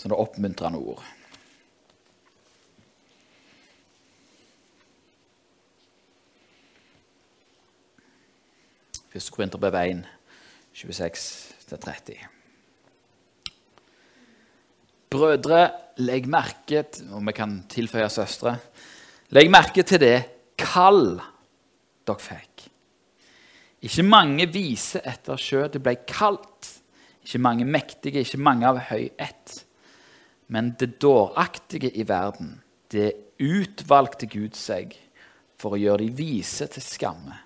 Sånne 0.00 0.18
oppmuntrende 0.18 0.80
ord. 0.82 1.04
1. 9.14 9.30
Korinterbrev 9.30 9.74
1, 9.78 10.06
26-30. 10.74 12.24
Brødre, 15.14 15.68
legg 16.02 16.26
merke 16.26 16.82
til, 16.90 17.12
og 17.14 17.22
vi 17.28 17.34
kan 17.36 17.60
tilføye 17.70 18.08
søstre 18.10 18.56
Legg 19.34 19.48
merke 19.50 19.82
til 19.86 19.98
det 20.02 20.16
kall 20.60 21.16
dere 22.06 22.22
fikk. 22.22 22.53
Ikke 23.84 24.04
mange 24.06 24.46
vise 24.48 25.02
etter 25.04 25.40
skjøtet 25.40 25.82
ble 25.84 25.98
kalt. 26.08 26.70
Ikke 27.24 27.40
mange 27.44 27.66
mektige, 27.68 28.22
ikke 28.24 28.40
mange 28.40 28.68
av 28.68 28.80
høy 28.88 29.10
ett. 29.20 29.60
Men 30.48 30.74
det 30.80 30.98
dåraktige 31.02 31.90
i 31.92 32.04
verden, 32.08 32.58
det 32.92 33.12
utvalgte 33.40 34.28
Gud 34.30 34.56
seg 34.56 34.94
for 35.60 35.74
å 35.74 35.80
gjøre 35.80 36.04
de 36.04 36.12
vise 36.16 36.68
til 36.70 36.84
skamme. 36.84 37.40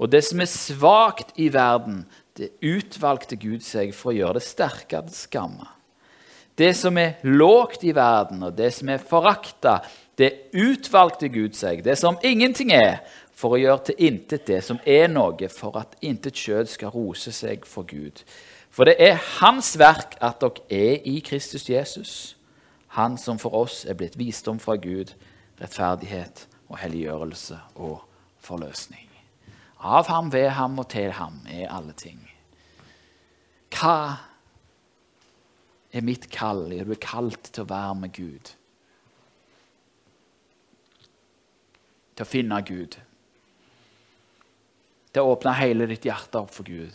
Og 0.00 0.08
det 0.08 0.22
som 0.24 0.40
er 0.40 0.48
svakt 0.48 1.34
i 1.36 1.50
verden, 1.52 2.06
det 2.36 2.54
utvalgte 2.64 3.36
Gud 3.40 3.64
seg 3.64 3.92
for 3.96 4.12
å 4.12 4.16
gjøre 4.16 4.40
det 4.40 4.46
sterkere 4.48 5.08
til 5.08 5.18
skamme. 5.18 5.68
Det 6.56 6.72
som 6.76 6.96
er 7.00 7.20
lågt 7.24 7.84
i 7.88 7.92
verden, 7.96 8.42
og 8.44 8.56
det 8.56 8.72
som 8.76 8.88
er 8.92 9.00
forakta, 9.00 9.78
det 10.20 10.50
utvalgte 10.52 11.30
Gud 11.32 11.56
seg, 11.56 11.84
det 11.84 11.96
som 12.00 12.18
ingenting 12.24 12.72
er, 12.76 13.00
for 13.40 13.56
å 13.56 13.60
gjøre 13.60 13.84
til 13.88 14.02
intet 14.10 14.46
det 14.50 14.60
som 14.64 14.80
er 14.84 15.08
noe, 15.08 15.48
for 15.48 15.78
at 15.80 15.96
intet 16.04 16.36
kjød 16.36 16.68
skal 16.68 16.92
rose 16.92 17.32
seg 17.32 17.64
for 17.68 17.88
Gud. 17.88 18.20
For 18.70 18.86
det 18.86 18.98
er 19.02 19.18
Hans 19.40 19.72
verk 19.80 20.18
at 20.22 20.42
dere 20.42 20.66
er 20.70 21.08
i 21.08 21.18
Kristus 21.24 21.68
Jesus, 21.70 22.36
Han 22.90 23.14
som 23.18 23.38
for 23.38 23.54
oss 23.54 23.84
er 23.86 23.94
blitt 23.94 24.16
visdom 24.18 24.58
fra 24.58 24.74
Gud, 24.74 25.12
rettferdighet 25.60 26.48
og 26.68 26.78
helliggjørelse 26.78 27.58
og 27.76 28.00
forløsning. 28.42 29.06
Av 29.78 30.08
ham, 30.10 30.32
ved 30.32 30.48
ham 30.50 30.78
og 30.78 30.88
til 30.90 31.12
ham 31.14 31.38
er 31.48 31.70
alle 31.70 31.92
ting. 31.96 32.18
Hva 33.70 34.16
er 35.92 36.02
mitt 36.02 36.26
kall? 36.34 36.66
Er 36.72 36.84
du 36.84 36.96
kalt 37.00 37.52
til 37.52 37.64
å 37.64 37.70
være 37.70 37.94
med 38.02 38.12
Gud? 38.16 38.50
Til 42.18 42.26
å 42.26 42.28
finne 42.28 42.60
Gud? 42.66 42.98
Til 45.10 45.26
å 45.26 45.34
åpne 45.34 45.54
hele 45.58 45.88
ditt 45.90 46.06
hjerte 46.06 46.40
opp 46.40 46.52
for 46.54 46.66
Gud? 46.66 46.92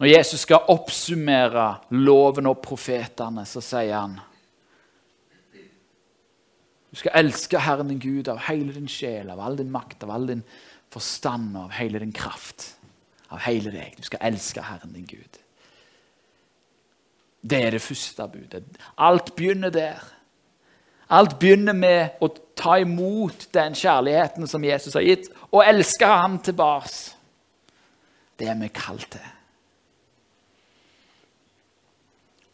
Når 0.00 0.10
Jesus 0.10 0.42
skal 0.46 0.68
oppsummere 0.72 1.66
loven 1.94 2.48
og 2.50 2.62
profetene, 2.64 3.44
så 3.46 3.62
sier 3.62 3.94
han 3.94 4.16
Du 6.92 6.98
skal 7.00 7.22
elske 7.22 7.60
Herren 7.62 7.88
din 7.88 8.00
Gud 8.02 8.28
av 8.28 8.40
hele 8.48 8.74
din 8.74 8.88
sjel, 8.90 9.30
av 9.32 9.40
all 9.40 9.56
din 9.56 9.70
makt, 9.72 10.02
av 10.04 10.10
all 10.12 10.26
din 10.28 10.42
forstand 10.92 11.56
av 11.56 11.70
hele 11.72 11.98
din 12.02 12.12
kraft. 12.12 12.74
Av 13.32 13.40
hele 13.46 13.72
deg. 13.72 13.94
Du 13.96 14.04
skal 14.04 14.20
elske 14.28 14.64
Herren 14.64 14.92
din 14.92 15.06
Gud. 15.08 15.38
Det 17.42 17.58
er 17.58 17.74
det 17.74 17.82
første 17.82 18.26
budet. 18.28 18.66
Alt 18.98 19.32
begynner 19.36 19.72
der. 19.72 20.02
Alt 21.12 21.36
begynner 21.40 21.76
med 21.76 22.22
å 22.24 22.30
ta 22.56 22.78
imot 22.80 23.48
den 23.52 23.76
kjærligheten 23.76 24.48
som 24.48 24.64
Jesus 24.64 24.94
har 24.96 25.04
gitt, 25.04 25.28
og 25.52 25.64
elske 25.66 26.08
ham 26.08 26.38
tilbake. 26.40 27.12
Det 28.40 28.48
er 28.48 28.56
vi 28.58 28.70
kalt 28.72 29.10
til. 29.12 29.28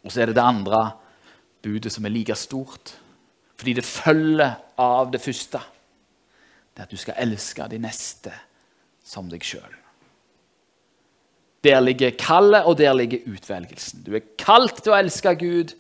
Og 0.03 0.13
så 0.13 0.23
er 0.23 0.31
det 0.31 0.39
det 0.39 0.47
andre 0.47 0.83
budet 1.63 1.93
som 1.93 2.07
er 2.07 2.15
like 2.15 2.35
stort, 2.39 2.95
fordi 3.59 3.75
det 3.79 3.87
følger 3.87 4.55
av 4.79 5.11
det 5.13 5.21
første. 5.23 5.61
Det 6.75 6.87
at 6.87 6.91
du 6.95 6.99
skal 6.99 7.19
elske 7.23 7.67
de 7.71 7.81
neste 7.83 8.33
som 9.05 9.31
deg 9.31 9.45
sjøl. 9.47 9.75
Der 11.67 11.81
ligger 11.83 12.15
kallet, 12.19 12.65
og 12.65 12.79
der 12.79 12.95
ligger 12.95 13.27
utvelgelsen. 13.27 14.05
Du 14.07 14.15
er 14.15 14.27
kalt 14.39 14.79
til 14.79 14.95
å 14.95 14.99
elske 14.99 15.35
Gud, 15.41 15.75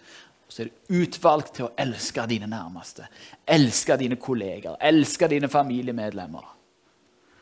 og 0.48 0.54
så 0.54 0.62
er 0.64 0.68
du 0.70 1.02
utvalgt 1.02 1.50
til 1.58 1.66
å 1.66 1.74
elske 1.76 2.24
dine 2.30 2.48
nærmeste. 2.48 3.04
Elske 3.44 3.98
dine 4.00 4.16
kolleger, 4.16 4.78
elske 4.80 5.28
dine 5.28 5.50
familiemedlemmer. 5.52 6.46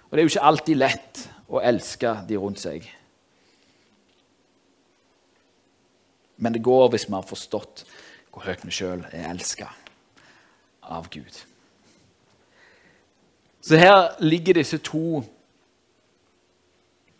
Og 0.06 0.10
det 0.10 0.20
er 0.20 0.26
jo 0.26 0.32
ikke 0.34 0.48
alltid 0.50 0.80
lett 0.80 1.22
å 1.46 1.62
elske 1.62 2.16
de 2.26 2.40
rundt 2.42 2.62
seg. 2.64 2.88
Men 6.42 6.52
det 6.52 6.64
går 6.66 6.90
hvis 6.92 7.06
vi 7.06 7.14
har 7.14 7.30
forstått 7.30 7.86
hvor 8.34 8.50
høyt 8.50 8.66
vi 8.66 8.74
sjøl 8.74 9.06
er 9.12 9.30
elska 9.30 9.70
av 10.82 11.06
Gud. 11.14 11.38
Så 13.62 13.78
her 13.78 14.18
ligger 14.18 14.58
disse 14.58 14.82
to 14.82 15.22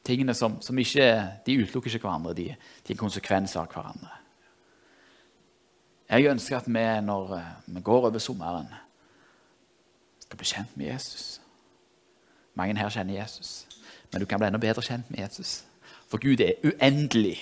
tingene 0.06 0.34
som, 0.34 0.60
som 0.62 0.78
ikke 0.78 1.06
De 1.46 1.56
utelukker 1.62 1.94
ikke 1.94 2.06
hverandre, 2.06 2.34
de, 2.34 2.52
de 2.86 2.94
er 2.94 2.98
konsekvenser 2.98 3.62
av 3.62 3.70
hverandre. 3.70 4.25
Jeg 6.08 6.30
ønsker 6.30 6.56
at 6.56 6.66
vi, 6.66 7.00
når 7.06 7.34
eh, 7.34 7.42
vi 7.66 7.80
går 7.80 8.06
over 8.06 8.18
sommeren, 8.18 8.66
skal 10.20 10.38
bli 10.38 10.46
kjent 10.46 10.76
med 10.76 10.86
Jesus. 10.86 11.40
Mange 12.54 12.78
her 12.78 12.88
kjenner 12.88 13.20
Jesus, 13.20 13.66
men 14.12 14.20
du 14.20 14.26
kan 14.26 14.38
bli 14.38 14.46
enda 14.46 14.58
bedre 14.58 14.82
kjent 14.82 15.10
med 15.10 15.18
Jesus. 15.18 15.64
For 16.08 16.18
Gud 16.22 16.40
er 16.40 16.52
uendelig. 16.64 17.36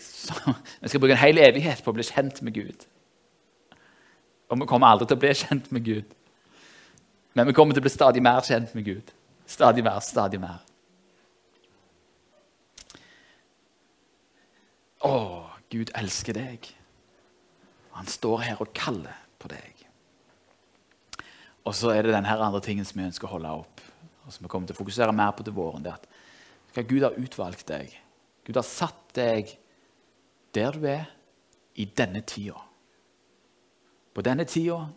Så 0.00 0.54
vi 0.80 0.88
skal 0.88 1.00
bruke 1.00 1.12
en 1.12 1.24
hel 1.24 1.38
evighet 1.38 1.82
på 1.84 1.90
å 1.90 1.96
bli 1.98 2.06
kjent 2.06 2.42
med 2.42 2.54
Gud. 2.54 2.86
Og 4.48 4.60
vi 4.60 4.66
kommer 4.66 4.90
aldri 4.90 5.06
til 5.06 5.18
å 5.18 5.22
bli 5.22 5.34
kjent 5.34 5.70
med 5.72 5.84
Gud. 5.84 6.16
Men 7.34 7.46
vi 7.46 7.54
kommer 7.54 7.74
til 7.74 7.82
å 7.82 7.86
bli 7.86 7.92
stadig 7.92 8.22
mer 8.22 8.42
kjent 8.46 8.74
med 8.74 8.86
Gud. 8.86 9.12
Stadig 9.46 9.84
mer, 9.84 10.00
stadig 10.02 10.40
mer. 10.42 10.58
Å, 15.06 15.12
Gud 15.70 15.92
elsker 15.94 16.34
deg. 16.34 16.66
Han 17.94 18.08
står 18.10 18.42
her 18.48 18.62
og 18.62 18.72
kaller 18.74 19.16
på 19.38 19.50
deg. 19.52 19.86
Og 21.66 21.76
så 21.76 21.92
er 21.92 22.04
det 22.04 22.14
denne 22.14 22.36
andre 22.40 22.62
tingen 22.64 22.86
som 22.88 22.98
vi 22.98 23.06
ønsker 23.06 23.28
å 23.28 23.34
holde 23.34 23.52
opp, 23.62 23.82
og 24.24 24.32
som 24.32 24.46
vi 24.46 24.50
kommer 24.50 24.70
til 24.70 24.76
å 24.76 24.80
fokusere 24.80 25.14
mer 25.14 25.34
på 25.36 25.44
til 25.46 25.54
våren. 25.54 25.84
det 25.84 25.92
at 25.94 26.86
Gud 26.88 27.02
har 27.02 27.18
utvalgt 27.18 27.66
deg. 27.68 27.92
Gud 28.46 28.56
har 28.56 28.66
satt 28.66 29.14
deg 29.14 29.52
der 30.54 30.72
du 30.72 30.86
er 30.86 31.10
i 31.74 31.84
denne 31.84 32.22
tida. 32.22 32.58
På 34.14 34.22
denne 34.22 34.44
tida, 34.44 34.88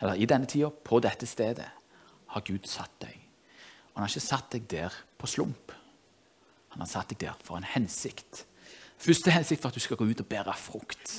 eller 0.00 0.14
i 0.14 0.26
denne 0.26 0.46
tida, 0.46 0.70
på 0.70 1.00
dette 1.00 1.26
stedet, 1.26 1.66
har 2.28 2.44
Gud 2.46 2.66
satt 2.66 3.00
deg. 3.00 3.16
Og 3.90 3.98
han 3.98 4.04
har 4.04 4.12
ikke 4.12 4.26
satt 4.28 4.52
deg 4.52 4.68
der 4.70 4.94
på 5.18 5.26
slump. 5.26 5.72
Han 6.74 6.84
har 6.84 6.90
satt 6.90 7.10
deg 7.10 7.24
der 7.24 7.40
for 7.42 7.58
en 7.58 7.66
hensikt. 7.66 8.44
Første 8.98 9.30
hensikt 9.30 9.62
for 9.62 9.70
at 9.70 9.78
du 9.78 9.82
skal 9.82 9.98
gå 9.98 10.08
ut 10.10 10.20
og 10.24 10.28
bære 10.28 10.54
frukt. 10.58 11.14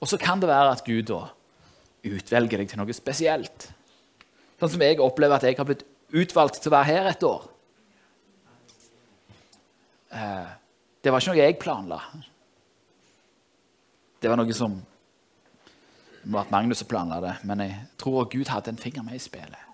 Og 0.00 0.08
så 0.08 0.18
kan 0.18 0.40
det 0.40 0.48
være 0.50 0.72
at 0.72 0.84
Gud 0.86 1.04
da 1.10 1.20
utvelger 2.02 2.62
deg 2.62 2.70
til 2.70 2.80
noe 2.80 2.96
spesielt. 2.96 3.68
Sånn 4.58 4.72
som 4.72 4.82
jeg 4.82 5.00
opplever 5.02 5.36
at 5.36 5.46
jeg 5.46 5.58
har 5.58 5.68
blitt 5.68 5.84
utvalgt 6.12 6.58
til 6.62 6.72
å 6.72 6.76
være 6.76 6.88
her 6.90 7.10
et 7.12 7.26
år. 7.26 7.44
Eh, 10.12 10.50
det 11.04 11.12
var 11.12 11.22
ikke 11.22 11.32
noe 11.32 11.42
jeg 11.42 11.58
planla. 11.60 12.00
Det 14.22 14.30
var 14.30 14.38
noe 14.38 14.54
som 14.56 14.80
Det 16.22 16.30
må 16.30 16.38
ha 16.38 16.44
vært 16.44 16.52
Magnus 16.54 16.78
som 16.78 16.86
planla 16.86 17.16
det, 17.18 17.32
men 17.50 17.64
jeg 17.64 17.76
tror 17.98 18.28
Gud 18.30 18.46
hadde 18.46 18.70
en 18.70 18.78
finger 18.78 19.02
med 19.02 19.16
i 19.18 19.18
spillet. 19.18 19.64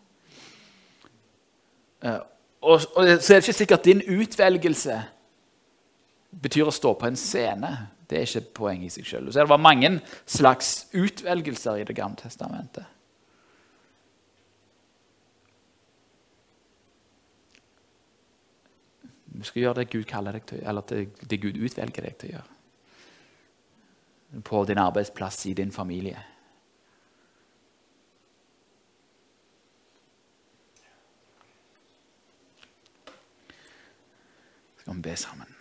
Uh, 2.01 2.23
og, 2.63 2.87
og, 2.97 3.11
så 3.21 3.35
er 3.35 3.43
det 3.43 3.43
ikke 3.43 3.57
sikkert 3.59 3.85
din 3.85 4.01
utvelgelse 4.01 4.97
betyr 6.31 6.69
å 6.69 6.75
stå 6.75 6.95
på 6.99 7.09
en 7.09 7.17
scene. 7.17 7.73
Det 8.09 8.19
er 8.19 8.29
ikke 8.29 8.55
poenget 8.63 8.89
i 8.89 8.95
seg 8.99 9.09
sjøl. 9.09 9.33
Det 9.33 9.49
var 9.49 9.61
mange 9.61 9.99
slags 10.27 10.87
utvelgelser 10.97 11.83
i 11.83 11.89
Det 11.89 11.97
gamle 11.97 12.17
testamentet. 12.21 12.87
Du 19.39 19.45
skal 19.45 19.63
gjøre 19.63 19.75
det 19.79 19.91
Gud 19.93 20.05
kaller 20.11 20.35
deg 20.35 20.47
til, 20.51 20.63
eller 20.67 20.83
det 21.31 21.41
Gud 21.41 21.61
utvelger 21.63 22.09
deg 22.09 22.17
til 22.19 22.31
å 22.31 22.33
gjøre. 22.33 22.57
På 24.45 24.65
din 24.67 24.81
arbeidsplass, 24.83 25.47
i 25.47 25.55
din 25.55 25.71
familie. 25.73 26.19
Skal 34.81 34.95
vi 34.95 35.07
be 35.07 35.17
sammen? 35.17 35.58